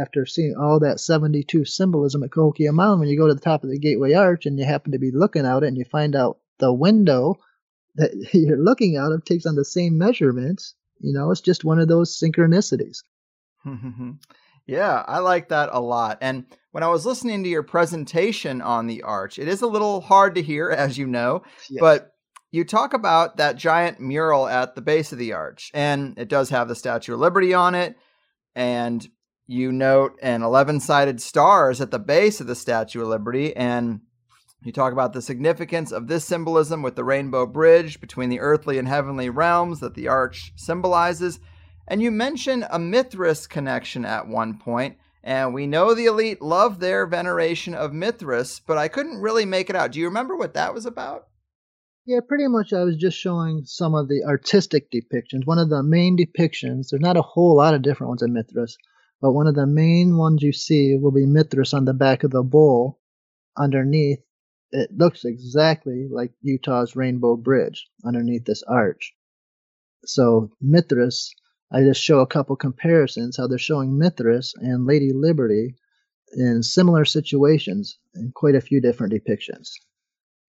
[0.00, 3.64] after seeing all that 72 symbolism at Cahokia Mound when you go to the top
[3.64, 6.14] of the Gateway Arch and you happen to be looking out it and you find
[6.14, 7.36] out the window
[7.96, 10.74] that you're looking out of takes on the same measurements.
[11.00, 12.98] You know, it's just one of those synchronicities.
[14.66, 16.18] Yeah, I like that a lot.
[16.20, 20.00] And when I was listening to your presentation on the arch, it is a little
[20.00, 21.80] hard to hear, as you know, yes.
[21.80, 22.12] but
[22.50, 26.50] you talk about that giant mural at the base of the arch, and it does
[26.50, 27.96] have the Statue of Liberty on it.
[28.54, 29.06] And
[29.46, 33.54] you note an 11 sided stars at the base of the Statue of Liberty.
[33.54, 34.00] And
[34.62, 38.78] you talk about the significance of this symbolism with the rainbow bridge between the earthly
[38.78, 41.38] and heavenly realms that the arch symbolizes.
[41.86, 46.80] And you mention a Mithras connection at one point, and we know the elite love
[46.80, 49.92] their veneration of Mithras, but I couldn't really make it out.
[49.92, 51.28] Do you remember what that was about?
[52.04, 52.72] Yeah, pretty much.
[52.72, 55.44] I was just showing some of the artistic depictions.
[55.44, 58.76] One of the main depictions, there's not a whole lot of different ones in Mithras,
[59.20, 62.30] but one of the main ones you see will be Mithras on the back of
[62.30, 63.00] the bull
[63.56, 64.20] underneath.
[64.72, 69.14] It looks exactly like Utah's Rainbow Bridge underneath this arch.
[70.04, 71.32] So, Mithras
[71.70, 75.74] I just show a couple comparisons how they're showing Mithras and Lady Liberty
[76.32, 79.70] in similar situations in quite a few different depictions.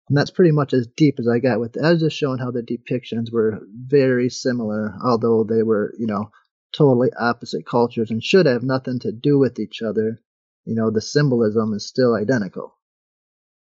[0.10, 1.84] And that's pretty much as deep as I got with it.
[1.84, 6.32] I was just showing how the depictions were very similar, although they were, you know,
[6.74, 10.22] totally opposite cultures and should have nothing to do with each other.
[10.66, 12.76] You know, the symbolism is still identical.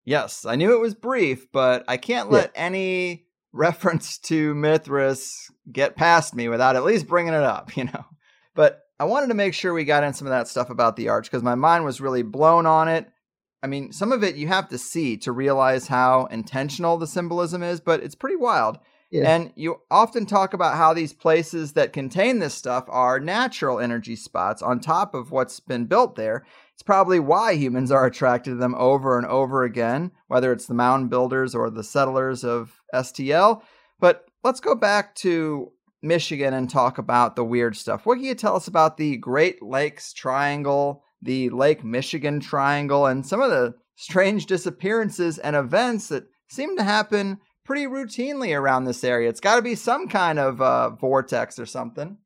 [0.05, 2.61] Yes, I knew it was brief, but I can't let yeah.
[2.61, 8.05] any reference to Mithras get past me without at least bringing it up, you know.
[8.55, 11.09] But I wanted to make sure we got in some of that stuff about the
[11.09, 13.07] arch because my mind was really blown on it.
[13.61, 17.63] I mean, some of it you have to see to realize how intentional the symbolism
[17.63, 18.79] is, but it's pretty wild.
[19.09, 19.29] Yeah.
[19.33, 24.17] And you often talk about how these places that contain this stuff are natural energy
[24.17, 26.45] spots on top of what's been built there.
[26.73, 30.73] It's probably why humans are attracted to them over and over again, whether it's the
[30.73, 33.61] mound builders or the settlers of STL.
[33.99, 38.05] But let's go back to Michigan and talk about the weird stuff.
[38.05, 43.25] What can you tell us about the Great Lakes Triangle, the Lake Michigan Triangle, and
[43.25, 49.03] some of the strange disappearances and events that seem to happen pretty routinely around this
[49.03, 49.29] area?
[49.29, 52.17] It's got to be some kind of uh, vortex or something.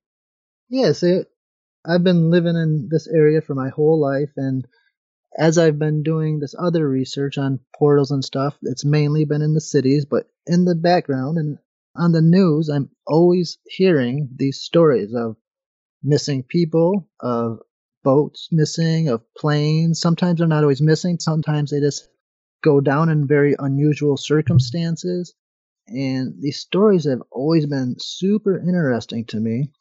[0.69, 1.27] Yes, it,
[1.85, 4.65] I've been living in this area for my whole life, and
[5.37, 9.53] as I've been doing this other research on portals and stuff, it's mainly been in
[9.53, 11.57] the cities, but in the background, and
[11.95, 15.35] on the news, I'm always hearing these stories of
[16.03, 17.59] missing people, of
[18.03, 19.99] boats missing, of planes.
[19.99, 22.07] Sometimes they're not always missing, sometimes they just
[22.61, 25.33] go down in very unusual circumstances.
[25.87, 29.71] And these stories have always been super interesting to me.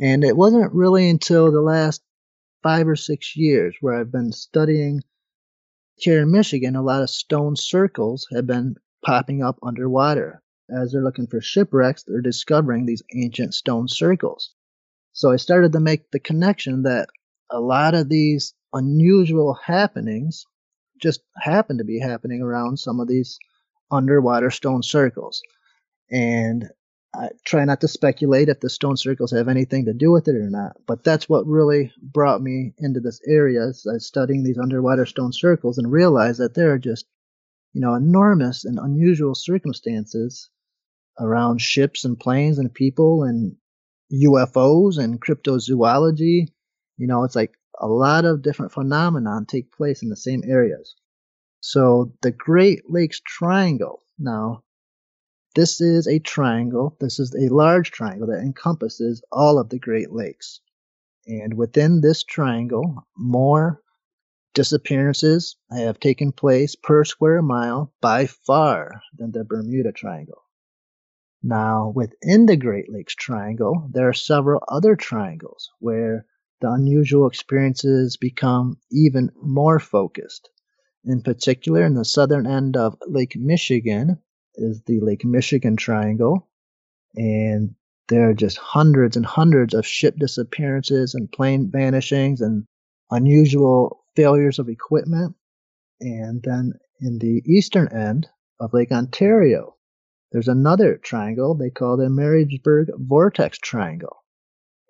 [0.00, 2.02] And it wasn't really until the last
[2.62, 5.02] five or six years where I've been studying
[5.96, 10.42] here in Michigan, a lot of stone circles have been popping up underwater.
[10.70, 14.54] As they're looking for shipwrecks, they're discovering these ancient stone circles.
[15.12, 17.08] So I started to make the connection that
[17.50, 20.46] a lot of these unusual happenings
[21.00, 23.38] just happen to be happening around some of these
[23.90, 25.40] underwater stone circles.
[26.10, 26.68] And
[27.14, 30.36] I try not to speculate if the stone circles have anything to do with it
[30.36, 33.68] or not, but that's what really brought me into this area.
[33.68, 37.06] Is studying these underwater stone circles and realized that there are just,
[37.72, 40.50] you know, enormous and unusual circumstances
[41.18, 43.56] around ships and planes and people and
[44.12, 46.48] UFOs and cryptozoology.
[46.98, 50.94] You know, it's like a lot of different phenomenon take place in the same areas.
[51.60, 54.02] So the Great Lakes Triangle.
[54.18, 54.64] Now,
[55.54, 56.96] this is a triangle.
[57.00, 60.60] This is a large triangle that encompasses all of the Great Lakes.
[61.26, 63.82] And within this triangle, more
[64.54, 70.42] disappearances have taken place per square mile by far than the Bermuda Triangle.
[71.42, 76.26] Now, within the Great Lakes Triangle, there are several other triangles where
[76.60, 80.50] the unusual experiences become even more focused.
[81.04, 84.18] In particular, in the southern end of Lake Michigan
[84.54, 86.48] is the Lake Michigan Triangle,
[87.14, 87.74] and
[88.08, 92.66] there are just hundreds and hundreds of ship disappearances and plane vanishings and
[93.10, 95.36] unusual failures of equipment.
[96.00, 98.28] And then in the eastern end
[98.58, 99.76] of Lake Ontario,
[100.32, 104.24] there's another triangle they call the Marysburgh Vortex Triangle.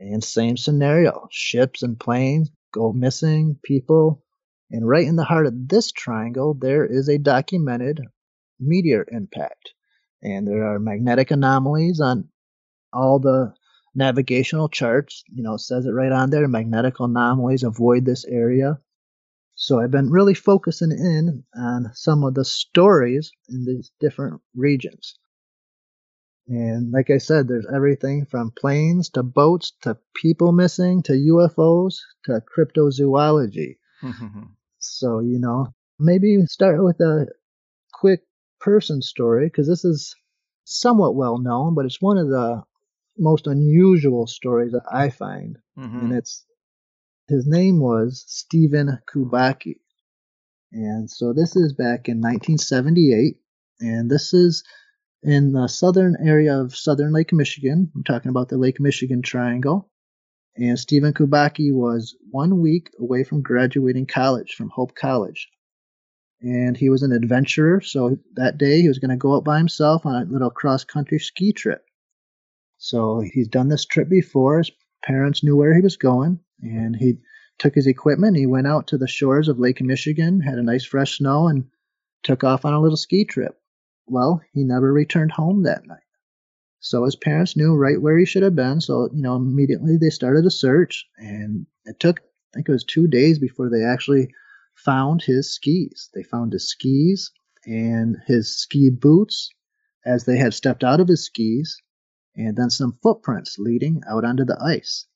[0.01, 4.23] And same scenario ships and planes go missing, people.
[4.71, 8.01] And right in the heart of this triangle, there is a documented
[8.61, 9.75] meteor impact.
[10.23, 12.29] And there are magnetic anomalies on
[12.93, 13.55] all the
[13.95, 15.25] navigational charts.
[15.29, 18.79] You know, says it right on there magnetic anomalies avoid this area.
[19.55, 25.19] So I've been really focusing in on some of the stories in these different regions.
[26.49, 31.97] And like I said, there's everything from planes to boats to people missing to UFOs
[32.25, 33.77] to cryptozoology.
[34.79, 37.27] so, you know, maybe start with a
[37.93, 38.23] quick
[38.61, 40.15] person story because this is
[40.65, 42.63] somewhat well known, but it's one of the
[43.19, 45.59] most unusual stories that I find.
[45.79, 45.99] Mm-hmm.
[45.99, 46.47] And it's
[47.29, 49.81] his name was Stephen Kubacki.
[50.73, 53.37] And so this is back in 1978.
[53.81, 54.65] And this is
[55.23, 57.91] in the southern area of southern Lake Michigan.
[57.95, 59.91] I'm talking about the Lake Michigan Triangle.
[60.57, 65.49] And Stephen Kubacki was one week away from graduating college from Hope College.
[66.41, 69.59] And he was an adventurer, so that day he was going to go out by
[69.59, 71.85] himself on a little cross country ski trip.
[72.79, 74.59] So he's done this trip before.
[74.59, 74.71] His
[75.03, 77.19] parents knew where he was going, and he
[77.59, 78.37] took his equipment.
[78.37, 81.65] He went out to the shores of Lake Michigan, had a nice fresh snow, and
[82.23, 83.61] took off on a little ski trip.
[84.09, 86.03] Well, he never returned home that night.
[86.81, 88.81] So his parents knew right where he should have been.
[88.81, 92.85] So, you know, immediately they started a search, and it took, I think it was
[92.85, 94.33] two days before they actually
[94.75, 96.09] found his skis.
[96.15, 97.33] They found his skis
[97.67, 99.51] and his ski boots
[100.07, 101.83] as they had stepped out of his skis,
[102.37, 105.07] and then some footprints leading out onto the ice.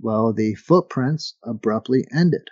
[0.00, 2.48] Well, the footprints abruptly ended.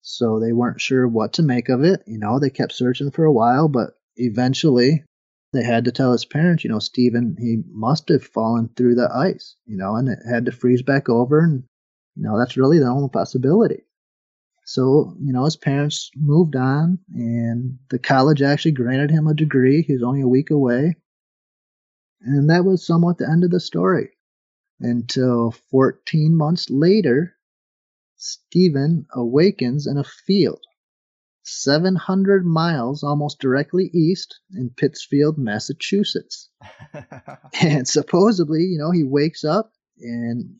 [0.00, 2.02] So they weren't sure what to make of it.
[2.06, 5.04] You know, they kept searching for a while, but eventually
[5.52, 9.08] they had to tell his parents, you know, Stephen, he must have fallen through the
[9.12, 11.38] ice, you know, and it had to freeze back over.
[11.40, 11.64] And,
[12.14, 13.84] you know, that's really the only possibility.
[14.64, 19.82] So, you know, his parents moved on, and the college actually granted him a degree.
[19.82, 20.96] He was only a week away.
[22.20, 24.10] And that was somewhat the end of the story.
[24.80, 27.36] Until 14 months later,
[28.16, 30.65] Stephen awakens in a field
[31.46, 36.50] 700 miles almost directly east in Pittsfield, Massachusetts.
[37.60, 40.56] and supposedly, you know, he wakes up and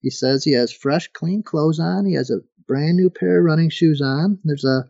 [0.00, 2.04] he says he has fresh, clean clothes on.
[2.04, 4.38] He has a brand new pair of running shoes on.
[4.44, 4.84] There's a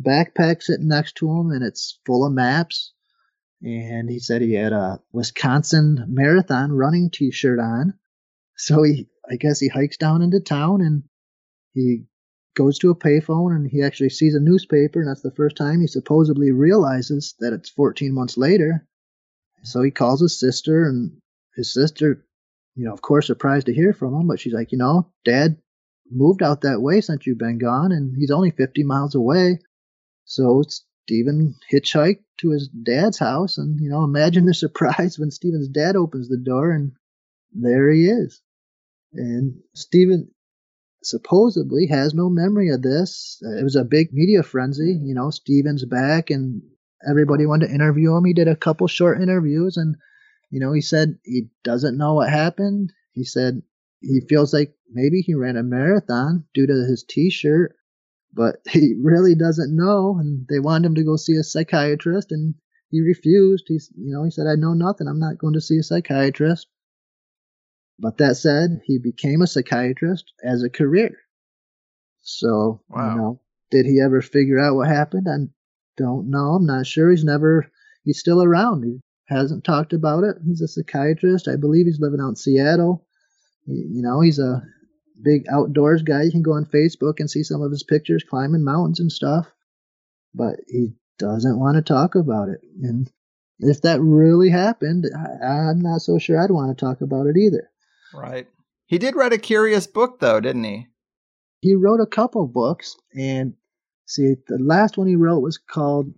[0.00, 2.92] backpack sitting next to him and it's full of maps.
[3.62, 7.94] And he said he had a Wisconsin marathon running t shirt on.
[8.56, 11.04] So he, I guess he hikes down into town and
[11.72, 12.04] he
[12.54, 15.80] goes to a payphone and he actually sees a newspaper, and that's the first time
[15.80, 18.86] he supposedly realizes that it's 14 months later.
[19.62, 21.18] So he calls his sister, and
[21.56, 22.24] his sister,
[22.74, 25.56] you know, of course, surprised to hear from him, but she's like, you know, Dad
[26.10, 29.58] moved out that way since you've been gone, and he's only 50 miles away.
[30.26, 30.62] So
[31.06, 35.96] Stephen hitchhiked to his dad's house, and, you know, imagine the surprise when Stephen's dad
[35.96, 36.92] opens the door, and
[37.52, 38.42] there he is.
[39.14, 40.30] And Stephen
[41.06, 43.42] supposedly has no memory of this.
[43.44, 44.98] Uh, it was a big media frenzy.
[45.02, 46.62] You know, Stephen's back, and
[47.08, 48.24] everybody wanted to interview him.
[48.24, 49.96] He did a couple short interviews, and,
[50.50, 52.92] you know, he said he doesn't know what happened.
[53.12, 53.62] He said
[54.00, 57.74] he feels like maybe he ran a marathon due to his t-shirt
[58.32, 62.54] but he really doesn't know and they wanted him to go see a psychiatrist and
[62.90, 65.78] he refused he's you know he said i know nothing i'm not going to see
[65.78, 66.66] a psychiatrist
[67.98, 71.16] but that said he became a psychiatrist as a career.
[72.22, 73.10] So wow.
[73.10, 73.40] you know
[73.70, 75.26] did he ever figure out what happened?
[75.28, 75.50] I
[75.96, 76.54] don't know.
[76.54, 77.10] I'm not sure.
[77.10, 77.70] He's never
[78.04, 78.84] he's still around.
[78.84, 80.36] He hasn't talked about it.
[80.46, 81.48] He's a psychiatrist.
[81.48, 83.06] I believe he's living out in seattle.
[83.66, 84.62] You know, he's a
[85.20, 86.22] big outdoors guy.
[86.22, 89.50] You can go on Facebook and see some of his pictures climbing mountains and stuff,
[90.34, 92.60] but he doesn't want to talk about it.
[92.82, 93.10] And
[93.58, 97.36] if that really happened, I, am not so sure I'd want to talk about it
[97.36, 97.70] either.
[98.14, 98.46] Right.
[98.86, 100.86] He did write a curious book, though, didn't he?
[101.60, 103.54] He wrote a couple books, and
[104.06, 106.12] see, the last one he wrote was called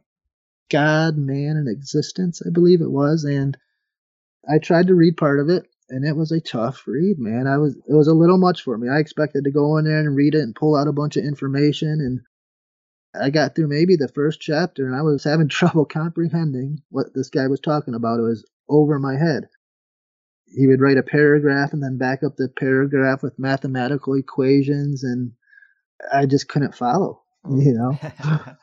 [0.70, 3.56] God, Man, and Existence, I believe it was, and
[4.48, 7.46] I tried to read part of it and it was a tough read, man.
[7.46, 8.88] I was it was a little much for me.
[8.88, 11.24] I expected to go in there and read it and pull out a bunch of
[11.24, 12.20] information and
[13.14, 17.30] I got through maybe the first chapter and I was having trouble comprehending what this
[17.30, 18.18] guy was talking about.
[18.18, 19.48] It was over my head.
[20.54, 25.32] He would write a paragraph and then back up the paragraph with mathematical equations and
[26.12, 27.64] I just couldn't follow, mm.
[27.64, 27.98] you know.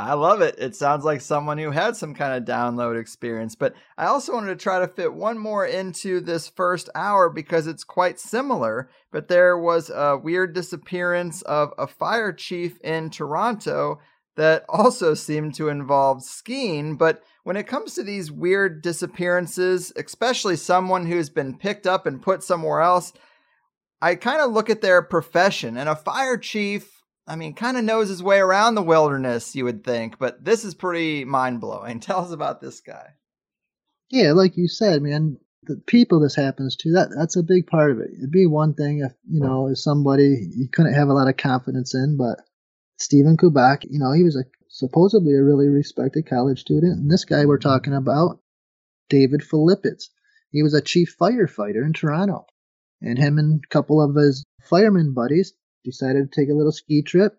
[0.00, 0.54] I love it.
[0.58, 3.54] It sounds like someone who had some kind of download experience.
[3.54, 7.66] But I also wanted to try to fit one more into this first hour because
[7.66, 8.88] it's quite similar.
[9.12, 14.00] But there was a weird disappearance of a fire chief in Toronto
[14.36, 16.96] that also seemed to involve skiing.
[16.96, 22.22] But when it comes to these weird disappearances, especially someone who's been picked up and
[22.22, 23.12] put somewhere else,
[24.02, 25.76] I kind of look at their profession.
[25.76, 29.64] And a fire chief I mean, kind of knows his way around the wilderness, you
[29.64, 32.00] would think, but this is pretty mind blowing.
[32.00, 33.14] Tell us about this guy.
[34.10, 37.92] Yeah, like you said, man, the people this happens to, that that's a big part
[37.92, 38.10] of it.
[38.18, 41.36] It'd be one thing if, you know, if somebody you couldn't have a lot of
[41.36, 42.40] confidence in, but
[42.98, 44.42] Stephen Kubak, you know, he was a
[44.80, 46.98] supposedly a really respected college student.
[46.98, 48.40] And this guy we're talking about,
[49.08, 50.08] David Philippitz,
[50.50, 52.46] he was a chief firefighter in Toronto.
[53.00, 55.52] And him and a couple of his fireman buddies
[55.84, 57.38] decided to take a little ski trip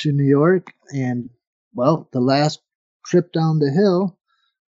[0.00, 0.72] to New York.
[0.92, 1.30] And,
[1.74, 2.60] well, the last
[3.04, 4.18] trip down the hill,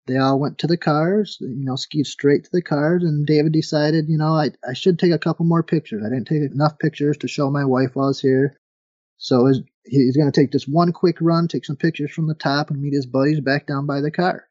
[0.06, 3.04] they all went to the cars, you know, skied straight to the cars.
[3.04, 6.02] And David decided, you know, I, I should take a couple more pictures.
[6.04, 8.58] I didn't take enough pictures to show my wife I was here.
[9.22, 9.46] So
[9.84, 12.82] he's going to take this one quick run, take some pictures from the top, and
[12.82, 14.48] meet his buddies back down by the car.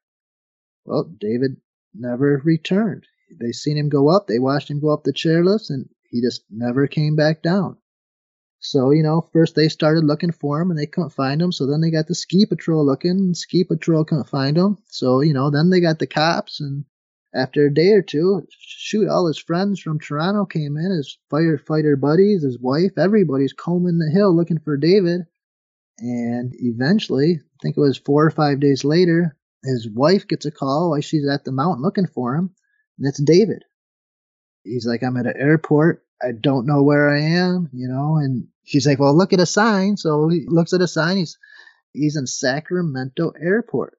[0.85, 1.57] Well, David
[1.93, 3.05] never returned.
[3.37, 4.27] They seen him go up.
[4.27, 7.79] They watched him go up the chairlifts, and he just never came back down.
[8.59, 11.51] So, you know, first they started looking for him and they couldn't find him.
[11.51, 13.11] So then they got the ski patrol looking.
[13.11, 14.77] and Ski patrol couldn't find him.
[14.87, 16.61] So, you know, then they got the cops.
[16.61, 16.85] And
[17.33, 21.99] after a day or two, shoot, all his friends from Toronto came in, his firefighter
[21.99, 25.21] buddies, his wife, everybody's combing the hill looking for David.
[25.99, 30.51] And eventually, I think it was four or five days later, his wife gets a
[30.51, 32.53] call while she's at the mountain looking for him.
[32.97, 33.63] And it's David.
[34.63, 36.03] He's like, I'm at an airport.
[36.21, 39.45] I don't know where I am, you know, and she's like, well, look at a
[39.45, 39.97] sign.
[39.97, 41.17] So he looks at a sign.
[41.17, 41.37] He's,
[41.93, 43.97] he's in Sacramento airport.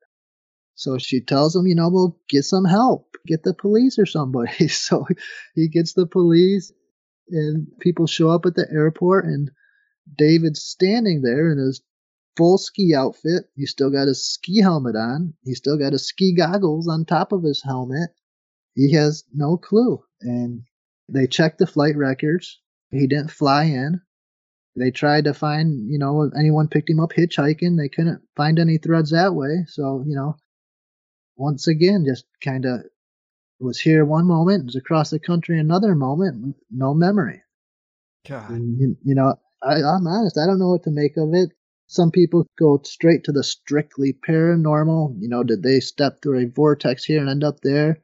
[0.75, 4.69] So she tells him, you know, well, get some help, get the police or somebody.
[4.69, 5.07] So
[5.55, 6.73] he gets the police
[7.29, 9.51] and people show up at the airport and
[10.17, 11.83] David's standing there in his
[12.37, 13.45] full ski outfit.
[13.55, 15.35] He's still got his ski helmet on.
[15.45, 18.11] He's still got his ski goggles on top of his helmet.
[18.75, 20.03] He has no clue.
[20.21, 20.63] And
[21.09, 22.61] they checked the flight records.
[22.91, 24.01] He didn't fly in.
[24.77, 27.77] They tried to find, you know, anyone picked him up hitchhiking.
[27.77, 29.67] They couldn't find any threads that way.
[29.69, 30.37] So, you know,
[31.37, 32.81] once again, just kind of
[33.59, 37.43] was here one moment, was across the country another moment, no memory.
[38.29, 38.51] God.
[38.51, 41.51] And, you, you know, I, I'm honest, I don't know what to make of it.
[41.87, 45.17] Some people go straight to the strictly paranormal.
[45.21, 48.03] You know, did they step through a vortex here and end up there?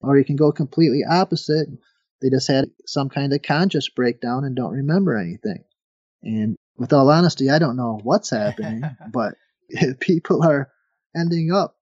[0.00, 1.68] Or you can go completely opposite
[2.20, 5.64] they just had some kind of conscious breakdown and don't remember anything.
[6.22, 9.34] And with all honesty, I don't know what's happening, but
[10.00, 10.70] people are
[11.16, 11.76] ending up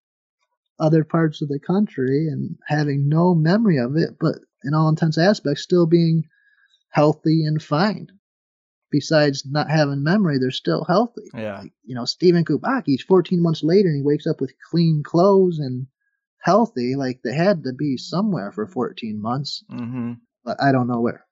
[0.78, 5.18] other parts of the country and having no memory of it, but in all intents
[5.18, 6.24] aspects, still being
[6.90, 8.08] healthy and fine.
[8.90, 11.28] Besides not having memory, they're still healthy.
[11.34, 11.60] Yeah.
[11.60, 15.58] Like, you know, Stephen Kubacki's 14 months later and he wakes up with clean clothes
[15.58, 15.86] and
[16.40, 16.94] healthy.
[16.94, 20.12] Like they had to be somewhere for 14 months, Mm-hmm.
[20.44, 21.24] but I don't know where.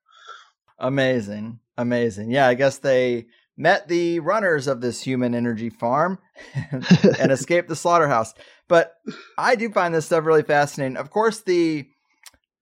[0.79, 1.59] Amazing.
[1.77, 2.31] Amazing.
[2.31, 3.27] Yeah, I guess they
[3.57, 6.19] met the runners of this human energy farm
[6.71, 6.85] and
[7.31, 8.33] escaped the slaughterhouse.
[8.67, 8.93] But
[9.37, 10.97] I do find this stuff really fascinating.
[10.97, 11.87] Of course, the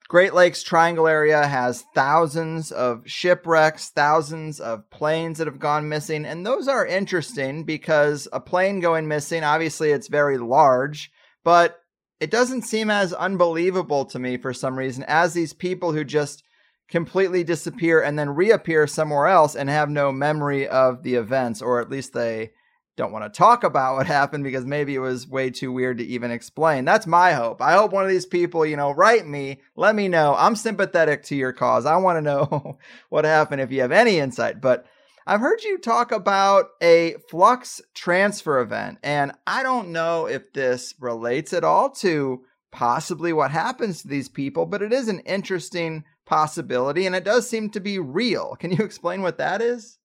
[0.10, 6.26] Great Lakes Triangle area has thousands of shipwrecks, thousands of planes that have gone missing.
[6.26, 11.10] And those are interesting because a plane going missing, obviously, it's very large,
[11.44, 11.80] but
[12.20, 16.44] it doesn't seem as unbelievable to me for some reason as these people who just
[16.90, 21.82] completely disappear and then reappear somewhere else and have no memory of the events, or
[21.82, 22.52] at least they
[22.96, 26.06] don't want to talk about what happened because maybe it was way too weird to
[26.06, 26.86] even explain.
[26.86, 27.62] That's my hope.
[27.62, 30.36] I hope one of these people, you know, write me, let me know.
[30.38, 31.86] I'm sympathetic to your cause.
[31.86, 32.78] I want to know
[33.10, 34.62] what happened if you have any insight.
[34.62, 34.86] But
[35.26, 40.94] I've heard you talk about a flux transfer event, and I don't know if this
[41.00, 46.04] relates at all to possibly what happens to these people, but it is an interesting
[46.34, 48.56] possibility and it does seem to be real.
[48.60, 50.00] Can you explain what that is?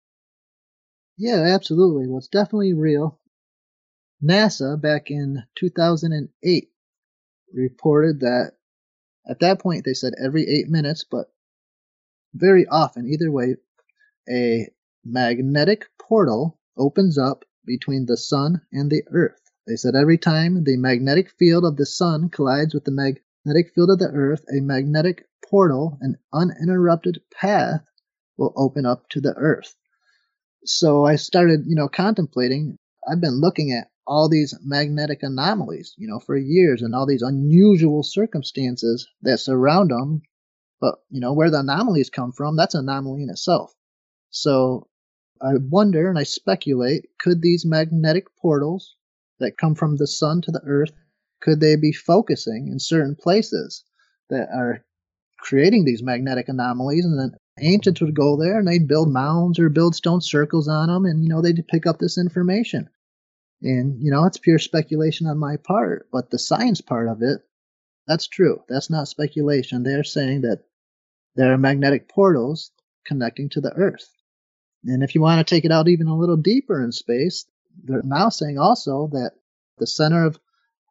[1.17, 2.07] Yeah, absolutely.
[2.07, 3.19] Well, it's definitely real.
[4.23, 6.69] NASA back in 2008
[7.53, 8.53] reported that
[9.29, 11.27] at that point they said every eight minutes, but
[12.33, 13.57] very often, either way,
[14.27, 14.67] a
[15.05, 19.39] magnetic portal opens up between the sun and the earth.
[19.67, 23.91] They said every time the magnetic field of the sun collides with the magnetic field
[23.91, 27.81] of the earth, a magnetic portal, an uninterrupted path,
[28.37, 29.75] will open up to the earth.
[30.65, 32.77] So I started, you know, contemplating.
[33.09, 37.21] I've been looking at all these magnetic anomalies, you know, for years and all these
[37.21, 40.21] unusual circumstances that surround them.
[40.81, 43.73] But, you know, where the anomalies come from, that's an anomaly in itself.
[44.29, 44.87] So
[45.41, 48.95] I wonder and I speculate could these magnetic portals
[49.39, 50.91] that come from the sun to the earth
[51.41, 53.83] could they be focusing in certain places
[54.29, 54.83] that are
[55.45, 59.69] creating these magnetic anomalies and then ancients would go there and they'd build mounds or
[59.69, 62.89] build stone circles on them and you know they'd pick up this information.
[63.61, 67.41] And you know it's pure speculation on my part but the science part of it
[68.07, 68.61] that's true.
[68.69, 69.81] That's not speculation.
[69.81, 70.63] They're saying that
[71.35, 72.71] there are magnetic portals
[73.03, 74.07] connecting to the earth.
[74.83, 77.45] And if you want to take it out even a little deeper in space
[77.83, 79.33] they're now saying also that
[79.77, 80.39] the center of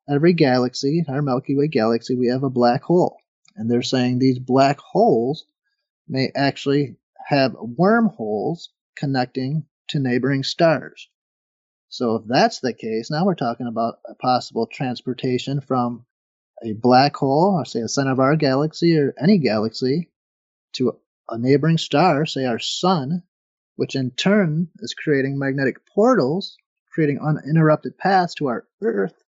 [0.09, 3.17] every galaxy our milky way galaxy we have a black hole
[3.57, 5.47] and they're saying these black holes
[6.09, 6.97] may actually
[7.27, 11.09] have wormholes connecting to neighboring stars.
[11.89, 16.05] So, if that's the case, now we're talking about a possible transportation from
[16.65, 20.11] a black hole, or say the center of our galaxy or any galaxy,
[20.75, 20.99] to
[21.29, 23.23] a neighboring star, say our sun,
[23.77, 26.57] which in turn is creating magnetic portals,
[26.93, 29.23] creating uninterrupted paths to our Earth,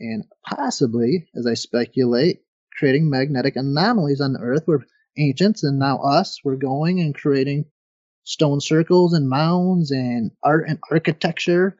[0.00, 2.43] and possibly, as I speculate,
[2.76, 4.84] creating magnetic anomalies on the Earth where
[5.16, 7.64] ancients and now us were going and creating
[8.24, 11.76] stone circles and mounds and art and architecture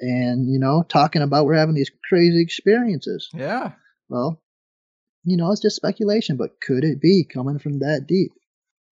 [0.00, 3.72] and you know talking about we're having these crazy experiences Yeah.
[4.08, 4.40] well
[5.24, 8.32] you know it's just speculation but could it be coming from that deep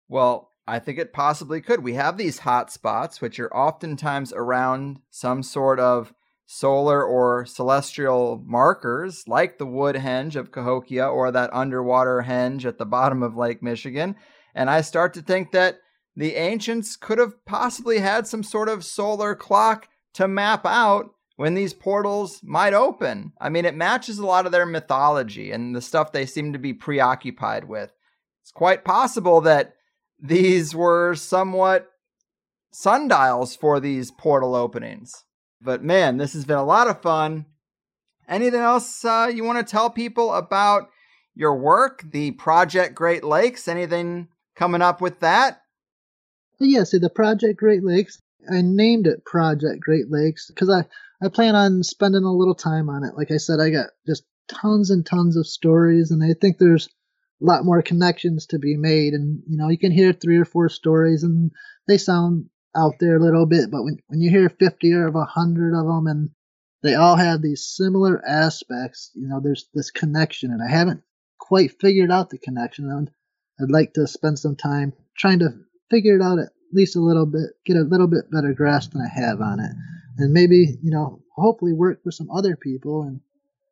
[0.08, 1.84] Well, I think it possibly could.
[1.84, 6.12] We have these hot spots, which are oftentimes around some sort of
[6.46, 12.78] solar or celestial markers, like the wood henge of Cahokia or that underwater henge at
[12.78, 14.16] the bottom of Lake Michigan.
[14.54, 15.78] And I start to think that
[16.14, 21.54] the ancients could have possibly had some sort of solar clock to map out when
[21.54, 23.32] these portals might open.
[23.38, 26.58] I mean, it matches a lot of their mythology and the stuff they seem to
[26.58, 27.92] be preoccupied with.
[28.42, 29.74] It's quite possible that
[30.18, 31.90] these were somewhat
[32.72, 35.24] sundials for these portal openings.
[35.60, 37.46] But man, this has been a lot of fun.
[38.28, 40.90] Anything else uh, you want to tell people about
[41.34, 43.68] your work, the Project Great Lakes?
[43.68, 45.62] Anything coming up with that?
[46.58, 50.84] Yeah see the project great lakes i named it project great lakes because i
[51.24, 54.24] i plan on spending a little time on it like i said i got just
[54.48, 56.88] tons and tons of stories and i think there's
[57.42, 60.44] a lot more connections to be made and you know you can hear three or
[60.44, 61.50] four stories and
[61.86, 62.46] they sound
[62.76, 66.06] out there a little bit but when, when you hear 50 or 100 of them
[66.06, 66.30] and
[66.82, 71.02] they all have these similar aspects you know there's this connection and i haven't
[71.38, 73.10] quite figured out the connection and
[73.60, 75.50] i'd like to spend some time trying to
[75.90, 79.02] figure it out at least a little bit get a little bit better grasp than
[79.02, 79.70] i have on it
[80.18, 83.20] and maybe you know hopefully work with some other people and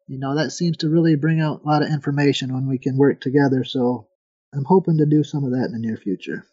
[0.07, 2.97] you know, that seems to really bring out a lot of information when we can
[2.97, 3.65] work together.
[3.65, 4.09] So
[4.53, 6.47] I'm hoping to do some of that in the near future.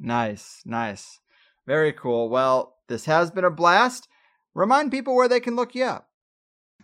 [0.00, 1.20] Nice, nice.
[1.66, 2.28] Very cool.
[2.28, 4.06] Well, this has been a blast.
[4.54, 6.08] Remind people where they can look you up.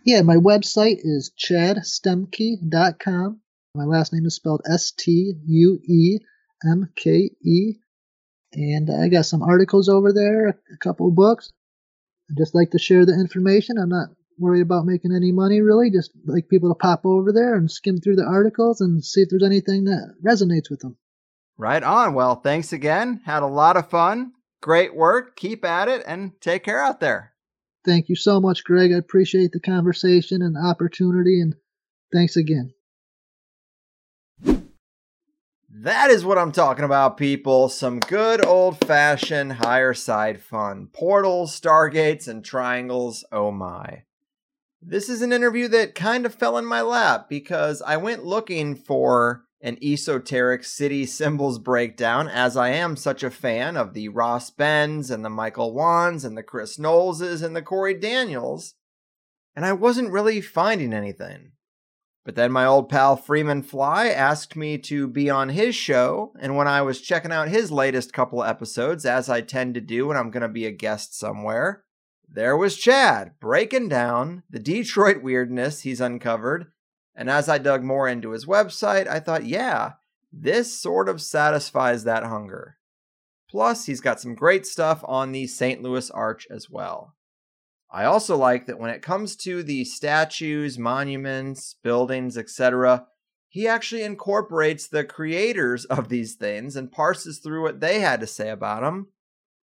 [0.05, 3.39] Yeah, my website is chadstuemke.com.
[3.75, 6.19] My last name is spelled S T U E
[6.65, 7.75] M K E.
[8.53, 11.53] And I got some articles over there, a couple of books.
[12.29, 13.77] I just like to share the information.
[13.77, 15.89] I'm not worried about making any money really.
[15.91, 19.29] Just like people to pop over there and skim through the articles and see if
[19.29, 20.97] there's anything that resonates with them.
[21.57, 22.15] Right on.
[22.15, 23.21] Well, thanks again.
[23.25, 24.33] Had a lot of fun.
[24.61, 25.35] Great work.
[25.35, 27.33] Keep at it and take care out there.
[27.83, 28.91] Thank you so much, Greg.
[28.93, 31.55] I appreciate the conversation and the opportunity, and
[32.13, 32.73] thanks again.
[35.73, 37.67] That is what I'm talking about, people.
[37.67, 40.89] Some good old fashioned higher side fun.
[40.93, 43.25] Portals, stargates, and triangles.
[43.31, 44.03] Oh my.
[44.79, 48.75] This is an interview that kind of fell in my lap because I went looking
[48.75, 54.49] for an esoteric city symbols breakdown, as I am such a fan of the Ross
[54.49, 58.75] Bens and the Michael Wands and the Chris Knowleses and the Corey Daniels,
[59.55, 61.51] and I wasn't really finding anything.
[62.23, 66.55] But then my old pal Freeman Fly asked me to be on his show, and
[66.55, 70.17] when I was checking out his latest couple episodes, as I tend to do when
[70.17, 71.83] I'm going to be a guest somewhere,
[72.29, 76.67] there was Chad breaking down the Detroit weirdness he's uncovered
[77.15, 79.93] and as I dug more into his website, I thought, yeah,
[80.31, 82.77] this sort of satisfies that hunger.
[83.49, 85.81] Plus, he's got some great stuff on the St.
[85.81, 87.15] Louis Arch as well.
[87.91, 93.07] I also like that when it comes to the statues, monuments, buildings, etc.,
[93.49, 98.27] he actually incorporates the creators of these things and parses through what they had to
[98.27, 99.07] say about them,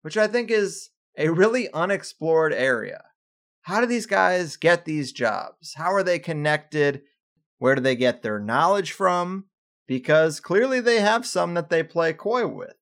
[0.00, 3.04] which I think is a really unexplored area.
[3.62, 5.74] How do these guys get these jobs?
[5.74, 7.02] How are they connected?
[7.58, 9.46] Where do they get their knowledge from?
[9.86, 12.74] Because clearly they have some that they play coy with.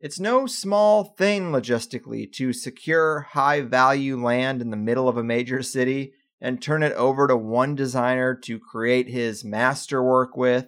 [0.00, 5.24] It's no small thing logistically to secure high value land in the middle of a
[5.24, 10.66] major city and turn it over to one designer to create his masterwork with.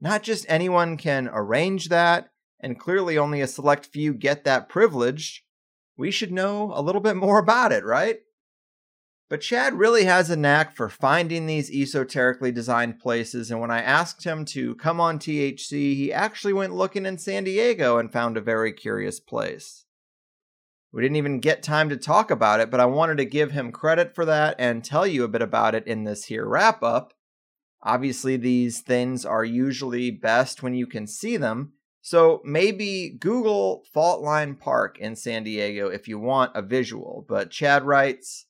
[0.00, 5.44] Not just anyone can arrange that, and clearly only a select few get that privilege.
[5.96, 8.20] We should know a little bit more about it, right?
[9.30, 13.80] But Chad really has a knack for finding these esoterically designed places, and when I
[13.80, 18.36] asked him to come on THC, he actually went looking in San Diego and found
[18.36, 19.84] a very curious place.
[20.92, 23.70] We didn't even get time to talk about it, but I wanted to give him
[23.70, 27.14] credit for that and tell you a bit about it in this here wrap up.
[27.84, 34.22] Obviously, these things are usually best when you can see them, so maybe Google Fault
[34.22, 37.24] Line Park in San Diego if you want a visual.
[37.28, 38.46] But Chad writes,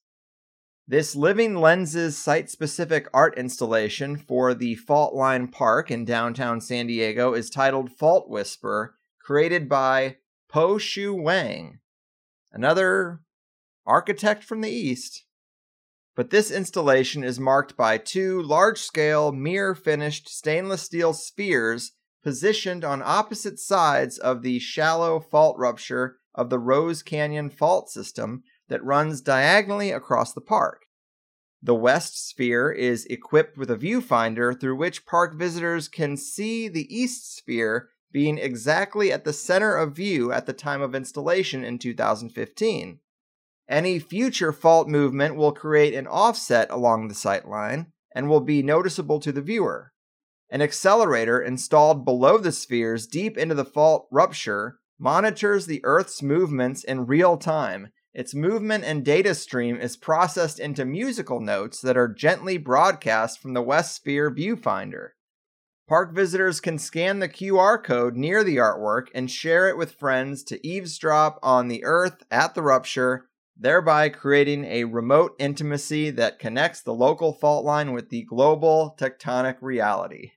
[0.91, 6.89] this Living Lenses site specific art installation for the Fault Line Park in downtown San
[6.89, 10.17] Diego is titled Fault Whisper, created by
[10.49, 11.79] Po Shu Wang,
[12.51, 13.21] another
[13.87, 15.27] architect from the East.
[16.17, 21.93] But this installation is marked by two large scale, mirror finished stainless steel spheres
[22.25, 28.43] positioned on opposite sides of the shallow fault rupture of the Rose Canyon fault system
[28.71, 30.87] that runs diagonally across the park.
[31.63, 36.89] The west sphere is equipped with a viewfinder through which park visitors can see the
[36.95, 41.79] east sphere being exactly at the center of view at the time of installation in
[41.79, 43.01] 2015.
[43.69, 48.63] Any future fault movement will create an offset along the sight line and will be
[48.63, 49.93] noticeable to the viewer.
[50.51, 56.83] An accelerator installed below the spheres deep into the fault rupture monitors the Earth's movements
[56.83, 62.09] in real time its movement and data stream is processed into musical notes that are
[62.09, 65.11] gently broadcast from the West Sphere viewfinder.
[65.89, 70.45] Park visitors can scan the QR code near the artwork and share it with friends
[70.45, 76.81] to eavesdrop on the Earth at the rupture, thereby creating a remote intimacy that connects
[76.81, 80.33] the local fault line with the global tectonic reality.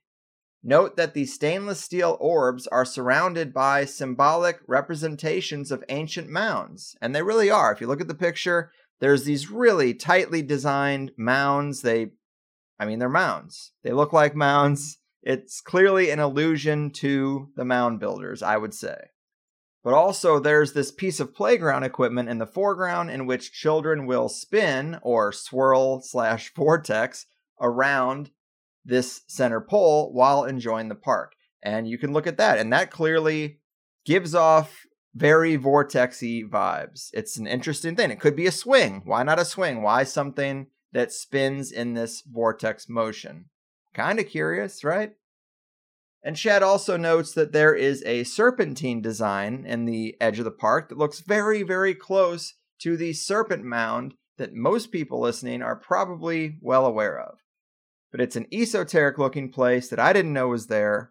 [0.66, 7.14] Note that the stainless steel orbs are surrounded by symbolic representations of ancient mounds, and
[7.14, 7.70] they really are.
[7.70, 11.82] If you look at the picture, there's these really tightly designed mounds.
[11.82, 12.12] They,
[12.80, 13.72] I mean, they're mounds.
[13.82, 14.96] They look like mounds.
[15.22, 18.96] It's clearly an allusion to the mound builders, I would say.
[19.82, 24.30] But also, there's this piece of playground equipment in the foreground in which children will
[24.30, 27.26] spin or swirl slash vortex
[27.60, 28.30] around
[28.84, 31.32] this center pole while enjoying the park.
[31.62, 33.58] And you can look at that, and that clearly
[34.04, 37.08] gives off very vortexy vibes.
[37.12, 38.10] It's an interesting thing.
[38.10, 39.02] It could be a swing.
[39.04, 39.82] Why not a swing?
[39.82, 43.46] Why something that spins in this vortex motion.
[43.92, 45.12] Kind of curious, right?
[46.22, 50.50] And Chad also notes that there is a serpentine design in the edge of the
[50.50, 55.76] park that looks very, very close to the serpent mound that most people listening are
[55.76, 57.38] probably well aware of.
[58.14, 61.10] But it's an esoteric looking place that I didn't know was there,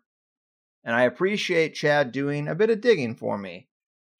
[0.85, 3.67] and I appreciate Chad doing a bit of digging for me.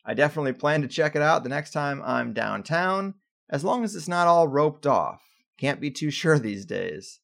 [0.04, 3.14] I definitely plan to check it out the next time I'm downtown,
[3.50, 5.22] as long as it's not all roped off.
[5.58, 7.22] Can't be too sure these days.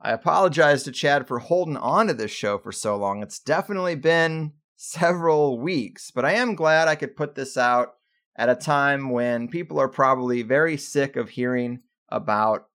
[0.00, 3.22] I apologize to Chad for holding on to this show for so long.
[3.22, 7.96] It's definitely been several weeks, but I am glad I could put this out
[8.36, 12.68] at a time when people are probably very sick of hearing about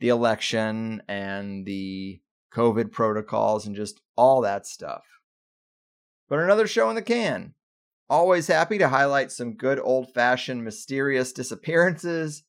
[0.00, 2.20] the election and the
[2.54, 5.04] COVID protocols and just all that stuff.
[6.28, 7.54] But another show in the can.
[8.10, 12.42] Always happy to highlight some good old fashioned mysterious disappearances.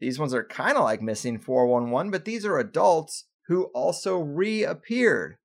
[0.00, 5.36] These ones are kind of like missing 411, but these are adults who also reappeared.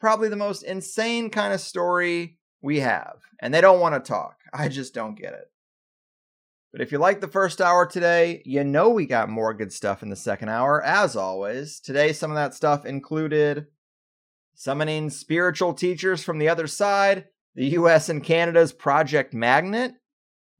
[0.00, 3.20] Probably the most insane kind of story we have.
[3.40, 4.36] And they don't want to talk.
[4.52, 5.50] I just don't get it.
[6.72, 10.02] But if you like the first hour today, you know we got more good stuff
[10.02, 11.78] in the second hour, as always.
[11.78, 13.66] Today, some of that stuff included
[14.54, 19.94] summoning spiritual teachers from the other side, the US and Canada's Project Magnet,